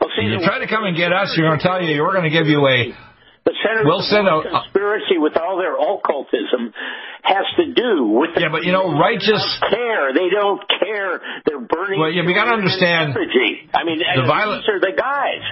[0.00, 2.16] Well, see, you try to come and get us, you're going to tell you we're
[2.16, 2.96] going to give you a.
[3.44, 6.72] The Senate we'll send a conspiracy with all their occultism
[7.22, 10.12] has to do with the yeah, but you know, righteous they care.
[10.12, 11.20] They don't care.
[11.46, 12.00] They're burning.
[12.00, 13.12] Well, yeah, we got to understand.
[13.12, 13.68] Energy.
[13.74, 15.44] I mean, the violence are the guys.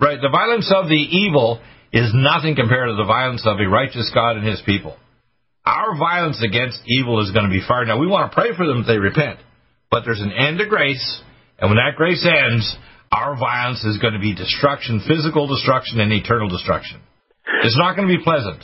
[0.00, 1.60] Right, the violence of the evil
[1.92, 4.96] is nothing compared to the violence of a righteous God and His people.
[5.64, 7.84] Our violence against evil is going to be far.
[7.84, 9.40] Now, we want to pray for them if they repent,
[9.90, 11.22] but there's an end to grace,
[11.58, 12.76] and when that grace ends,
[13.10, 17.00] our violence is going to be destruction, physical destruction, and eternal destruction.
[17.62, 18.62] It's not going to be pleasant,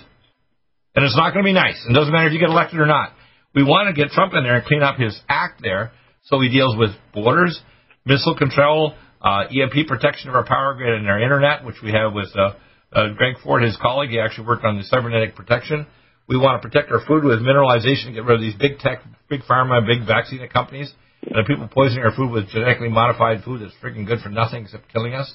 [0.95, 1.85] and it's not going to be nice.
[1.89, 3.13] It doesn't matter if you get elected or not.
[3.55, 5.93] We want to get Trump in there and clean up his act there
[6.25, 7.61] so he deals with borders,
[8.05, 12.13] missile control, uh, EMP protection of our power grid and our internet, which we have
[12.13, 12.55] with uh,
[12.93, 14.11] uh, Greg Ford, his colleague.
[14.11, 15.87] He actually worked on the cybernetic protection.
[16.29, 19.43] We want to protect our food with mineralization, get rid of these big tech, big
[19.43, 23.75] pharma, big vaccine companies, and the people poisoning our food with genetically modified food that's
[23.83, 25.35] freaking good for nothing except killing us.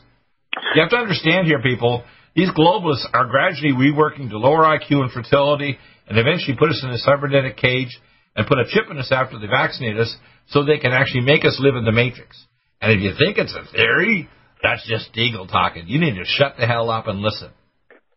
[0.76, 2.04] You have to understand here, people,
[2.38, 5.78] these globalists are gradually reworking to lower IQ and fertility
[6.08, 8.00] and eventually put us in a cybernetic cage
[8.36, 10.16] and put a chip in us after they vaccinate us
[10.50, 12.46] so they can actually make us live in the matrix.
[12.80, 14.30] And if you think it's a theory,
[14.62, 15.88] that's just Deagle talking.
[15.88, 17.50] You need to shut the hell up and listen.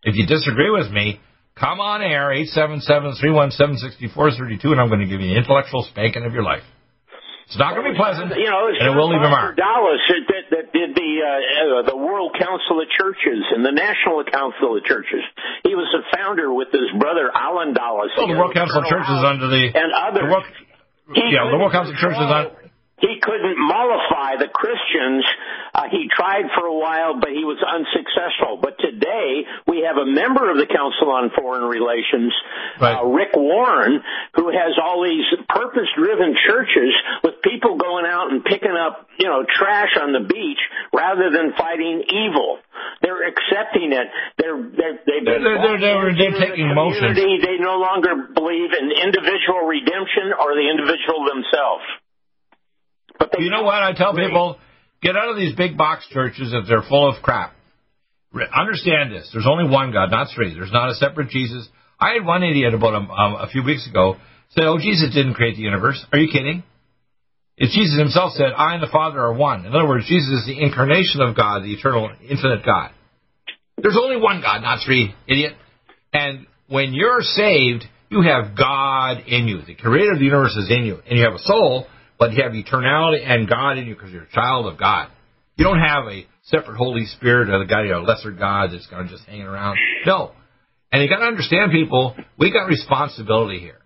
[0.03, 1.19] If you disagree with me,
[1.59, 6.45] come on air, 877-317-6432, and I'm going to give you an intellectual spanking of your
[6.45, 6.65] life.
[7.51, 9.59] It's not going to be pleasant, you know, and it will leave a mark.
[9.59, 14.79] Dulles that, that did the uh, the World Council of Churches and the National Council
[14.79, 15.27] of Churches.
[15.67, 18.15] He was the founder with his brother Allen Dulles.
[18.15, 19.91] Well, the World Council of Churches under the and.
[19.91, 20.47] The World,
[21.11, 22.55] yeah, the World Council of Churches on
[23.01, 25.25] he couldn't mollify the Christians.
[25.75, 28.61] Uh, he tried for a while, but he was unsuccessful.
[28.61, 32.33] But today, we have a member of the Council on Foreign Relations,
[32.81, 33.01] right.
[33.01, 34.05] uh, Rick Warren,
[34.37, 36.93] who has all these purpose-driven churches
[37.25, 40.61] with people going out and picking up, you know, trash on the beach
[40.93, 42.59] rather than fighting evil.
[43.01, 44.09] They're accepting it.
[44.37, 47.17] They're they're they've been they're, they're, they're, they're taking the motion.
[47.17, 51.85] They no longer believe in individual redemption or the individual themselves.
[53.21, 53.83] But you know what?
[53.83, 54.59] I tell people,
[55.03, 57.55] get out of these big box churches if they're full of crap.
[58.55, 59.29] Understand this.
[59.33, 60.55] There's only one God, not three.
[60.55, 61.69] There's not a separate Jesus.
[61.99, 64.17] I had one idiot about a, um, a few weeks ago
[64.51, 66.05] say, oh, Jesus didn't create the universe.
[66.13, 66.63] Are you kidding?
[67.57, 69.67] It's Jesus himself said, I and the Father are one.
[69.67, 72.93] In other words, Jesus is the incarnation of God, the eternal, infinite God.
[73.77, 75.55] There's only one God, not three, idiot.
[76.13, 79.63] And when you're saved, you have God in you.
[79.63, 80.99] The creator of the universe is in you.
[81.07, 81.87] And you have a soul
[82.21, 85.09] but you have eternality and God in you because you're a child of God.
[85.57, 88.87] You don't have a separate Holy Spirit or the guy, you know, lesser God that's
[88.87, 89.79] kind of just hanging around.
[90.05, 90.33] No.
[90.93, 93.79] And you got to understand, people, we got responsibility here.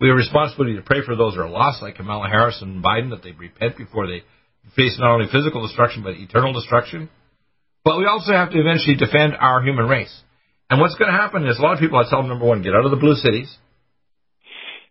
[0.00, 3.10] We have responsibility to pray for those who are lost, like Kamala Harris and Biden,
[3.10, 4.22] that they repent before they
[4.76, 7.10] face not only physical destruction but eternal destruction.
[7.84, 10.16] But we also have to eventually defend our human race.
[10.70, 12.62] And what's going to happen is a lot of people, I tell them, number one,
[12.62, 13.52] get out of the blue cities.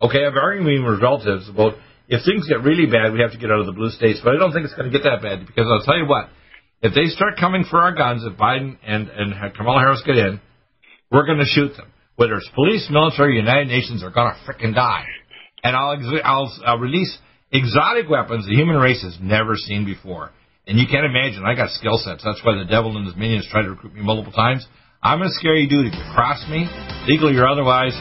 [0.01, 1.73] Okay, I've arguing with relatives about
[2.09, 4.19] if things get really bad, we have to get out of the blue states.
[4.23, 6.29] But I don't think it's going to get that bad because I'll tell you what,
[6.81, 10.41] if they start coming for our guns, if Biden and, and Kamala Harris get in,
[11.11, 11.93] we're going to shoot them.
[12.15, 15.05] Whether it's police, military, United Nations are going to fricking die.
[15.63, 17.15] And I'll, ex- I'll, I'll release
[17.51, 20.31] exotic weapons the human race has never seen before.
[20.67, 22.23] And you can't imagine, I got skill sets.
[22.25, 24.65] That's why the devil and his minions tried to recruit me multiple times.
[25.01, 25.87] I'm a scary dude.
[25.87, 26.67] If you cross me,
[27.07, 27.93] legally or otherwise,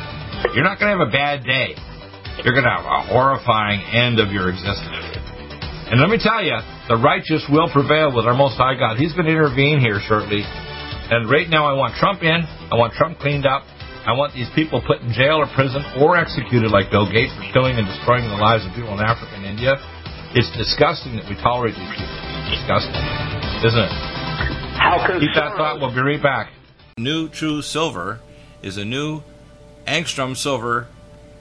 [0.55, 1.77] you're not going to have a bad day
[2.45, 4.95] you're going to have a horrifying end of your existence.
[5.89, 6.57] And let me tell you,
[6.89, 9.01] the righteous will prevail with our Most High God.
[9.01, 10.45] He's going to intervene here shortly.
[10.45, 12.45] And right now, I want Trump in.
[12.45, 13.65] I want Trump cleaned up.
[14.05, 17.45] I want these people put in jail or prison or executed like Bill Gates for
[17.53, 19.77] killing and destroying the lives of people in Africa and India.
[20.37, 22.17] It's disgusting that we tolerate these people.
[22.49, 22.97] It's disgusting,
[23.65, 23.93] isn't it?
[24.77, 25.81] How Keep that thought.
[25.81, 26.53] We'll be right back.
[27.01, 28.21] NutriSilver
[28.63, 29.23] is a new
[29.87, 30.89] angstrom silver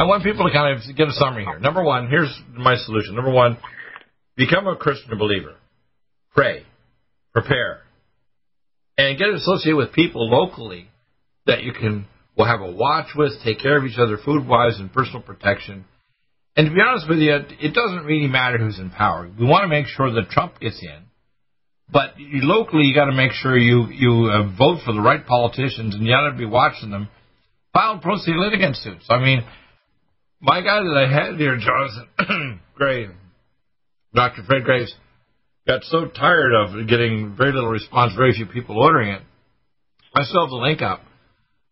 [0.00, 1.58] I want people to kind of get a summary here.
[1.58, 3.14] Number one, here's my solution.
[3.16, 3.58] Number one,
[4.34, 5.56] become a Christian believer.
[6.34, 6.64] Pray.
[7.34, 7.80] Prepare.
[8.96, 10.88] And get associated with people locally
[11.44, 14.78] that you can will have a watch with, take care of each other food wise
[14.78, 15.84] and personal protection.
[16.56, 19.30] And to be honest with you, it doesn't really matter who's in power.
[19.38, 21.02] We want to make sure that Trump gets in.
[21.92, 25.94] But locally, you got to make sure you you uh, vote for the right politicians,
[25.94, 27.08] and you got to be watching them
[27.74, 29.04] file pro se litigant suits.
[29.10, 29.44] I mean,
[30.40, 33.08] my guy that I had here, Jonathan Gray,
[34.14, 34.42] Dr.
[34.46, 34.94] Fred Graves,
[35.66, 39.22] got so tired of getting very little response, very few people ordering it.
[40.14, 41.02] I still have the link up.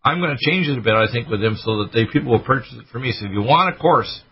[0.04, 2.32] I'm going to change it a bit, I think, with them so that they people
[2.32, 3.12] will purchase it for me.
[3.12, 4.22] So if you want a course,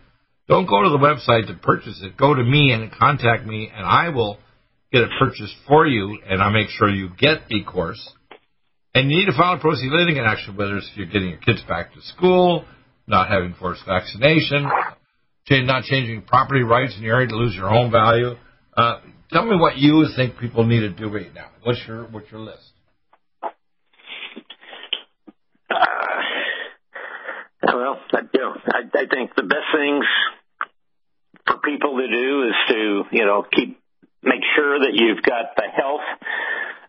[0.48, 2.16] don't go to the website to purchase it.
[2.16, 4.38] Go to me and contact me, and I will
[4.92, 8.00] get it purchased for you, and I'll make sure you get the course.
[8.94, 11.38] And you need to file a pro se litigant action, whether it's you're getting your
[11.38, 12.64] kids back to school,
[13.06, 14.68] not having forced vaccination,
[15.50, 18.34] not changing property rights in your area to lose your home value.
[18.76, 19.00] Uh,
[19.32, 21.48] tell me what you think people need to do right now.
[21.62, 22.72] What's your what's your list?
[25.70, 25.76] Uh,
[27.62, 30.04] well, I, you know, I, I think the best things
[31.46, 33.80] for people to do is to you know keep
[34.22, 36.00] make sure that you've got the health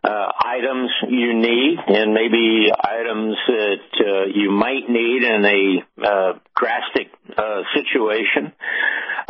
[0.07, 6.39] uh, items you need and maybe items that uh, you might need in a uh,
[6.55, 8.53] drastic uh, situation.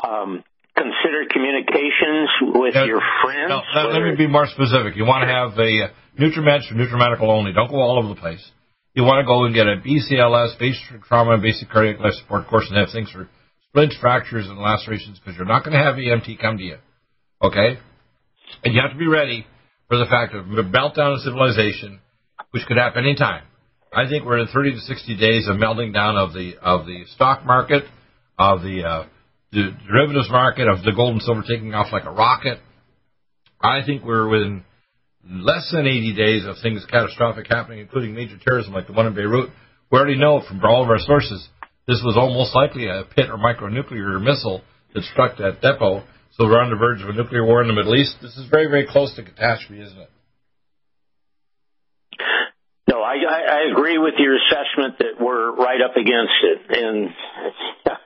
[0.06, 0.44] Um,
[0.78, 3.50] consider communications with your friends.
[3.50, 4.96] Now, let me be more specific.
[4.96, 5.90] You want to have a
[6.22, 7.54] NutriMeds or NutriMedical only.
[7.54, 8.46] Don't go all over the place.
[8.94, 12.48] You want to go and get a BCLS, basic trauma and basic cardiac life support
[12.48, 13.30] course and have things for
[13.70, 16.78] splints, fractures, and lacerations because you're not going to have EMT come to you.
[17.42, 17.78] Okay?
[18.64, 19.46] And you have to be ready
[19.88, 22.00] for the fact of a meltdown of civilization,
[22.52, 23.44] which could happen any time.
[23.94, 27.06] I think we're in 30 to 60 days of melting down of the of the
[27.16, 27.84] stock market,
[28.38, 29.06] of the, uh,
[29.52, 32.60] the derivatives market, of the gold and silver taking off like a rocket.
[33.62, 34.64] I think we're within
[35.26, 39.16] less than 80 days of things catastrophic happening, including major terrorism like the one in
[39.16, 39.50] Beirut.
[39.92, 41.48] We already know from all of our sources
[41.88, 44.62] this was almost likely a pit or micronuclear missile
[44.94, 46.04] that struck that depot
[46.38, 48.18] so we're on the verge of a nuclear war in the Middle East.
[48.22, 50.10] This is very, very close to catastrophe, isn't it?
[52.88, 56.62] No, I, I agree with your assessment that we're right up against it.
[56.70, 57.10] And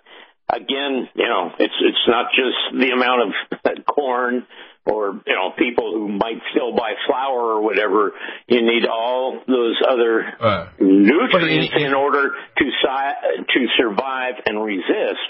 [0.49, 3.36] again, you know, it's it's not just the amount
[3.67, 4.47] of corn
[4.86, 8.13] or you know people who might still buy flour or whatever.
[8.47, 15.29] You need all those other uh, nutrients in order to si- to survive and resist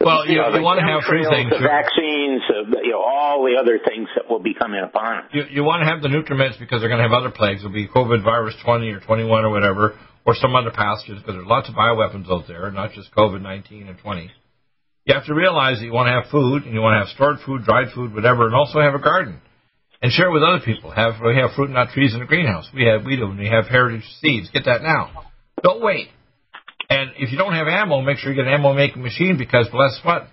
[0.00, 1.50] Well, you, you, know, you want to have three things.
[1.50, 5.30] the vaccines, uh, you know, all the other things that will be coming upon us.
[5.32, 7.60] You, you want to have the nutriments because they're going to have other plagues.
[7.60, 11.50] It'll be COVID virus 20 or 21 or whatever, or some other pathogens because there's
[11.50, 14.30] lots of bioweapons out there, not just COVID 19 and 20.
[15.04, 17.14] You have to realize that you want to have food and you want to have
[17.16, 19.40] stored food, dried food, whatever, and also have a garden
[20.02, 20.90] and share it with other people.
[20.90, 22.68] Have we have fruit and nut trees in the greenhouse?
[22.74, 23.24] We have we do.
[23.24, 24.50] And We have heritage seeds.
[24.50, 25.24] Get that now.
[25.62, 26.08] Don't wait.
[26.88, 29.68] And if you don't have ammo, make sure you get an ammo making machine because
[29.70, 30.28] bless what?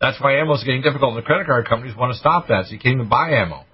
[0.00, 1.14] That's why ammo is getting difficult.
[1.14, 3.64] And the credit card companies want to stop that, so you can't even buy ammo.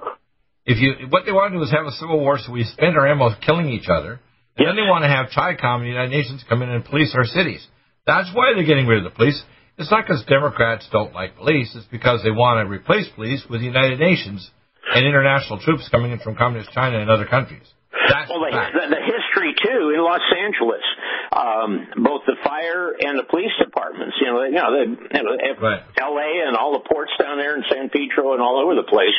[0.65, 2.97] If you what they want to do is have a civil war, so we spend
[2.97, 4.21] our ammo killing each other,
[4.57, 7.13] and then they want to have CHICOM and the United Nations come in and police
[7.17, 7.67] our cities.
[8.07, 9.43] That's why they're getting rid of the police.
[9.77, 11.75] It's not because Democrats don't like police.
[11.75, 14.51] It's because they want to replace police with the United Nations
[14.95, 17.65] and international troops coming in from communist China and other countries.
[18.09, 20.85] That's well, the, the, the history too in Los Angeles,
[21.33, 24.17] um, both the fire and the police departments.
[24.21, 24.85] You know, you know, the,
[25.17, 25.83] you know Right.
[25.97, 26.47] L.A.
[26.47, 29.17] and all the ports down there in San Pedro and all over the place.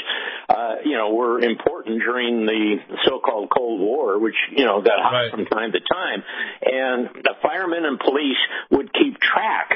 [0.50, 5.14] Uh, you know, were important during the so-called Cold War, which you know got hot
[5.14, 5.32] Right.
[5.32, 6.24] from time to time.
[6.62, 8.38] And the firemen and police
[8.72, 9.72] would keep track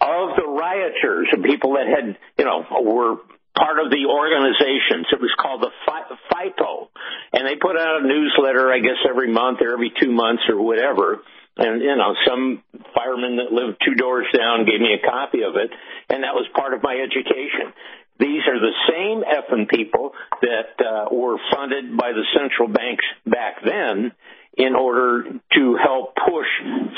[0.00, 3.16] of the rioters and people that had, you know, were
[3.56, 5.08] part of the organizations.
[5.10, 6.88] It was called the Fi- FIPO.
[7.32, 10.60] And they put out a newsletter, I guess, every month or every two months or
[10.60, 11.22] whatever.
[11.56, 12.62] And, you know, some
[12.94, 15.70] fireman that lived two doors down gave me a copy of it.
[16.08, 17.72] And that was part of my education.
[18.18, 23.64] These are the same effing people that uh, were funded by the central banks back
[23.64, 24.12] then
[24.56, 26.48] in order to help push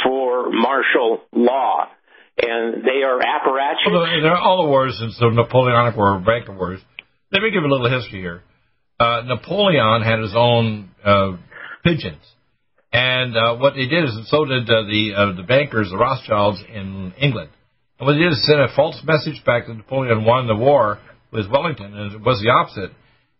[0.05, 1.87] for martial law.
[2.41, 3.91] And they are apparatchiks.
[3.91, 6.81] Well, all the wars since the Napoleonic War, Bank of Wars.
[7.33, 8.43] Let me give a little history here.
[9.01, 11.33] Uh, Napoleon had his own uh,
[11.85, 12.23] pigeons,
[12.93, 15.99] and uh, what they did is, and so did uh, the uh, the bankers, the
[15.99, 17.51] Rothschilds in England.
[17.99, 20.99] And what they did is send a false message back that Napoleon won the war
[21.31, 22.93] with Wellington, and it was the opposite.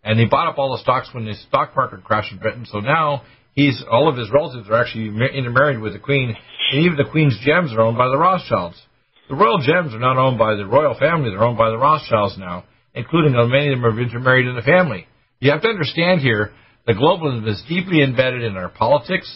[0.05, 2.67] And he bought up all the stocks when the stock market crashed in Britain.
[2.71, 3.23] So now
[3.55, 6.37] he's all of his relatives are actually intermarried with the Queen,
[6.73, 8.81] and even the Queen's gems are owned by the Rothschilds.
[9.29, 12.37] The royal gems are not owned by the royal family; they're owned by the Rothschilds
[12.39, 15.07] now, including many of them are intermarried in the family.
[15.41, 16.53] You have to understand here,
[16.89, 19.29] the globalism is deeply embedded in our politics,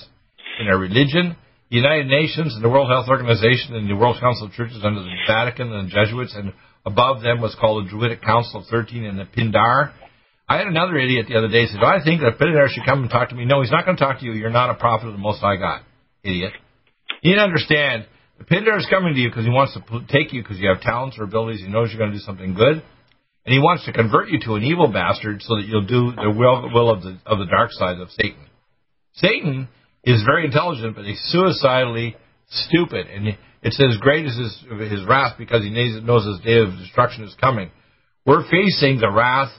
[0.58, 1.36] in our religion,
[1.68, 5.02] the United Nations and the World Health Organization and the World Council of Churches under
[5.02, 6.54] the Vatican and the Jesuits, and
[6.86, 9.92] above them was called the Druidic Council of 13 and the Pindar.
[10.48, 13.02] I had another idiot the other day say, "Do I think that Pindar should come
[13.02, 14.32] and talk to me?" No, he's not going to talk to you.
[14.32, 15.82] You're not a prophet of the Most High God,
[16.24, 16.52] idiot.
[17.20, 18.06] You to understand,
[18.38, 20.80] the Pindar is coming to you because he wants to take you because you have
[20.80, 21.60] talents or abilities.
[21.60, 22.82] He knows you're going to do something good,
[23.44, 26.30] and he wants to convert you to an evil bastard so that you'll do the
[26.30, 28.46] will, will of the of the dark side of Satan.
[29.14, 29.68] Satan
[30.04, 32.16] is very intelligent, but he's suicidally
[32.48, 36.78] stupid, and it's as great as his his wrath because he knows his day of
[36.78, 37.70] destruction is coming.
[38.24, 39.52] We're facing the wrath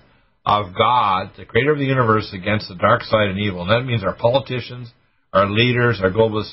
[0.45, 3.61] of God, the creator of the universe, against the dark side and evil.
[3.61, 4.91] And that means our politicians,
[5.33, 6.51] our leaders, our globalist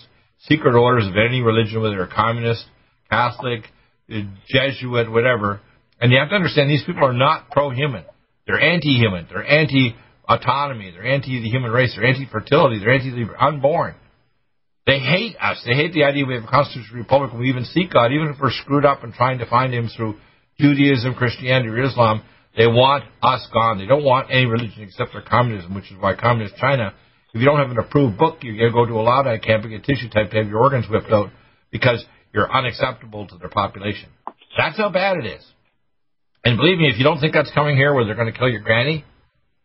[0.48, 2.64] secret orders of any religion, whether they're communist,
[3.10, 3.64] Catholic,
[4.08, 5.60] Jesuit, whatever.
[6.00, 8.04] And you have to understand these people are not pro-human.
[8.46, 9.26] They're anti-human.
[9.28, 10.92] They're anti-autonomy.
[10.92, 11.94] They're anti the human race.
[11.94, 12.78] They're anti-fertility.
[12.80, 13.94] They're anti the unborn.
[14.86, 15.62] They hate us.
[15.64, 18.28] They hate the idea we have a constitutional republic and we even seek God, even
[18.28, 20.16] if we're screwed up and trying to find Him through
[20.58, 22.22] Judaism, Christianity, or Islam.
[22.56, 23.78] They want us gone.
[23.78, 26.92] They don't want any religion except for communism, which is why communist China,
[27.32, 29.72] if you don't have an approved book, you gotta go to a Laogai camp and
[29.72, 31.30] get tissue type to have your organs whipped out
[31.70, 34.08] because you're unacceptable to their population.
[34.56, 35.44] That's how bad it is.
[36.44, 38.48] And believe me, if you don't think that's coming here where they're going to kill
[38.48, 39.04] your granny,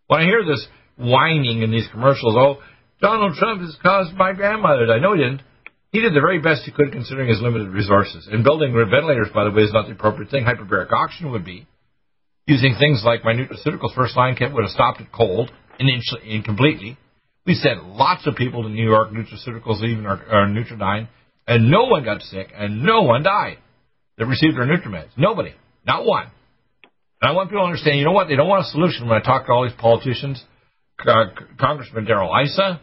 [0.08, 0.66] when I hear this
[0.98, 2.62] whining in these commercials, oh,
[3.02, 5.00] Donald Trump has caused my grandmother die.
[5.00, 5.42] No, he didn't.
[5.92, 8.28] He did the very best he could considering his limited resources.
[8.30, 10.44] And building ventilators, by the way, is not the appropriate thing.
[10.44, 11.68] Hyperbaric oxygen would be.
[12.48, 16.98] Using things like my nutraceuticals first line kit would have stopped it cold and completely.
[17.46, 21.08] We sent lots of people to New York, nutraceuticals, even our, our Nutriodine,
[21.48, 23.58] and no one got sick and no one died
[24.18, 25.10] that received our Nutrimeds.
[25.18, 25.54] Nobody.
[25.86, 26.28] Not one.
[27.26, 28.28] And I want people to understand, you know what?
[28.28, 30.44] They don't want a solution when I talk to all these politicians.
[31.00, 31.26] Uh,
[31.60, 32.80] Congressman Darrell Issa,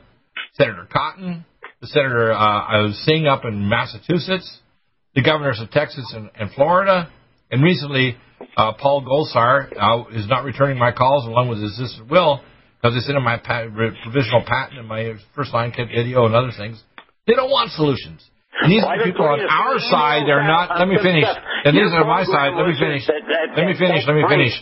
[0.55, 1.45] Senator Cotton,
[1.80, 4.59] the Senator uh, Singh up in Massachusetts,
[5.14, 7.09] the governors of Texas and, and Florida,
[7.53, 8.16] and recently
[8.57, 12.43] uh, Paul Gosar uh, is not returning my calls along with his assistant Will
[12.82, 16.82] because it's in my pat- provisional patent and my first line video and other things.
[17.28, 18.28] They don't want solutions.
[18.68, 20.22] These are people on our side.
[20.26, 20.78] They're not.
[20.78, 21.24] Let me finish.
[21.64, 22.53] And these are my side.
[22.55, 23.07] Let me finish.
[23.07, 24.07] that- that- Let me finish.
[24.07, 24.53] Let me finish.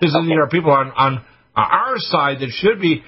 [0.00, 1.24] This is these are people on on
[1.54, 3.02] our side that should be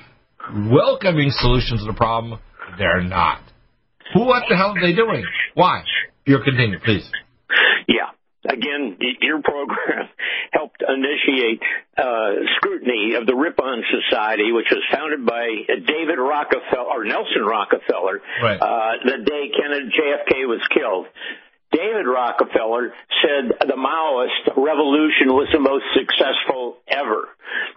[0.71, 2.39] welcoming solutions to the problem.
[2.79, 3.41] They're not.
[4.15, 4.25] Who?
[4.25, 5.25] What the hell are they doing?
[5.55, 5.83] Why?
[6.25, 7.11] You continue, please.
[8.49, 10.09] Again, your program
[10.53, 11.61] helped initiate
[11.97, 18.23] uh, scrutiny of the Ripon Society, which was founded by David Rockefeller or Nelson Rockefeller,
[18.43, 18.61] right.
[18.61, 21.07] uh, the day Kennedy JFK was killed.
[21.71, 27.29] David Rockefeller said the Maoist revolution was the most successful ever.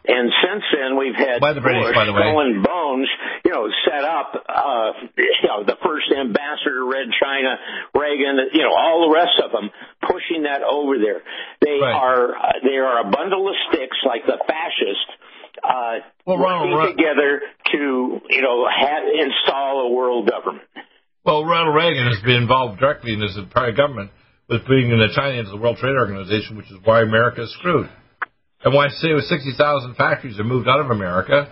[0.07, 2.23] And since then, we've had by the British, Bush, by the way.
[2.23, 3.09] Colin Bones,
[3.43, 7.59] you know, set up, uh, you know, the first ambassador, Red China,
[7.93, 9.69] Reagan, you know, all the rest of them
[10.07, 11.21] pushing that over there.
[11.59, 11.91] They Right.
[11.95, 15.11] are, uh, they are a bundle of sticks like the fascists.
[15.63, 17.41] Uh, Well, Ronald, working Ron- together
[17.75, 20.63] to, you know, ha install a world government.
[21.23, 24.09] Well, Ronald Reagan has been involved directly in this entire government
[24.49, 25.05] with bringing the
[25.37, 27.87] into the World Trade Organization, which is why America is screwed.
[28.63, 31.47] And why say with 60,000 factories are moved out of America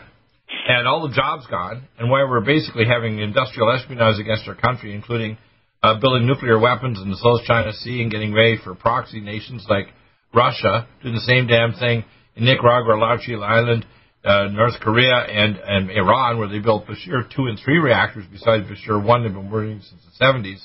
[0.68, 4.96] and all the jobs gone, and why we're basically having industrial espionage against our country,
[4.96, 5.38] including
[5.84, 9.68] uh, building nuclear weapons in the South China Sea and getting ready for proxy nations
[9.70, 9.86] like
[10.34, 12.04] Russia, doing the same damn thing
[12.36, 13.86] in Nicaragua, Latchil Island,
[14.24, 18.66] uh, North Korea, and, and Iran, where they built Bushehr 2 and 3 reactors besides
[18.66, 20.60] Bushehr 1 they've been working since the 70s.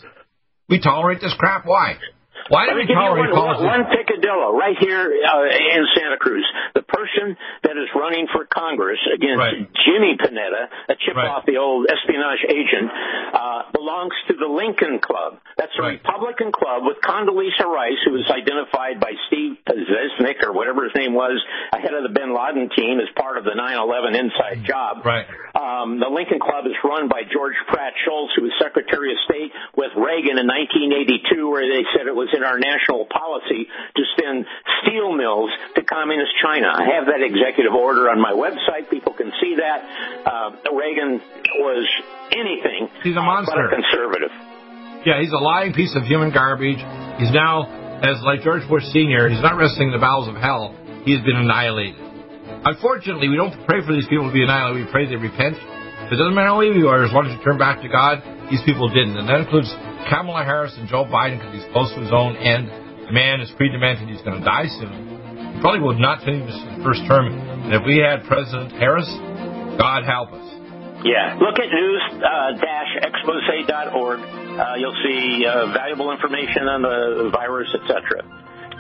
[0.69, 1.67] We tolerate this crap.
[1.67, 1.99] Why?
[2.49, 6.45] Why do we give you tolerate one, one, picadillo right here uh, in Santa Cruz.
[6.75, 9.65] The person that is running for Congress against Right.
[9.87, 11.29] Jimmy Panetta, a chip Right.
[11.29, 12.91] off the old espionage agent,
[13.33, 15.41] uh, belongs to the Lincoln Club.
[15.57, 16.01] That's a Right.
[16.05, 21.15] Republican club with Condoleezza Rice, who was identified by Steve Zesnick or whatever his name
[21.15, 21.41] was,
[21.73, 25.05] ahead of the Bin Laden team as part of the 9/11 inside job.
[25.05, 25.27] Right.
[25.55, 29.53] Um, the Lincoln Club is run by George Pratt Shultz, who was Secretary of State
[29.77, 34.45] with Reagan in 1982, where they said it was in our national policy to send
[34.83, 36.69] steel mills to communist China.
[36.75, 38.91] I have that executive order on my website.
[38.91, 39.81] People can see that.
[40.27, 41.23] Uh, Reagan
[41.63, 41.87] was
[42.35, 43.65] anything He's a but monster.
[43.67, 44.35] a conservative.
[45.07, 46.81] Yeah, he's a lying piece of human garbage.
[47.21, 47.69] He's now,
[48.03, 50.75] as like George Bush Sr., he's not resting in the bowels of hell.
[51.05, 52.01] He has been annihilated.
[52.65, 54.87] Unfortunately, we don't pray for these people to be annihilated.
[54.87, 55.57] We pray they repent.
[55.61, 58.25] It doesn't matter how evil you are, as long as you turn back to God.
[58.51, 59.17] These people didn't.
[59.21, 59.69] And that includes
[60.09, 62.69] Kamala Harris and Joe Biden because he's close to his own end.
[63.07, 64.09] The man is pre-demented.
[64.09, 65.55] He's going to die soon.
[65.55, 67.27] He probably would not finish his first term.
[67.29, 69.09] And if we had President Harris,
[69.79, 70.41] God help us.
[71.05, 74.21] Yeah, look at news-expose.org.
[74.21, 78.25] Uh, you'll see uh, valuable information on the virus, etc.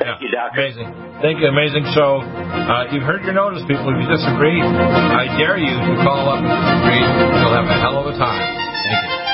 [0.00, 0.56] Thank you, Doctor.
[0.60, 0.88] Amazing.
[1.20, 1.48] Thank you.
[1.52, 2.20] Amazing show.
[2.24, 3.92] Uh, you've heard your notice, people.
[3.92, 7.04] If you disagree, I dare you to call up and disagree.
[7.44, 8.40] You'll have a hell of a time.
[8.40, 9.33] Thank you.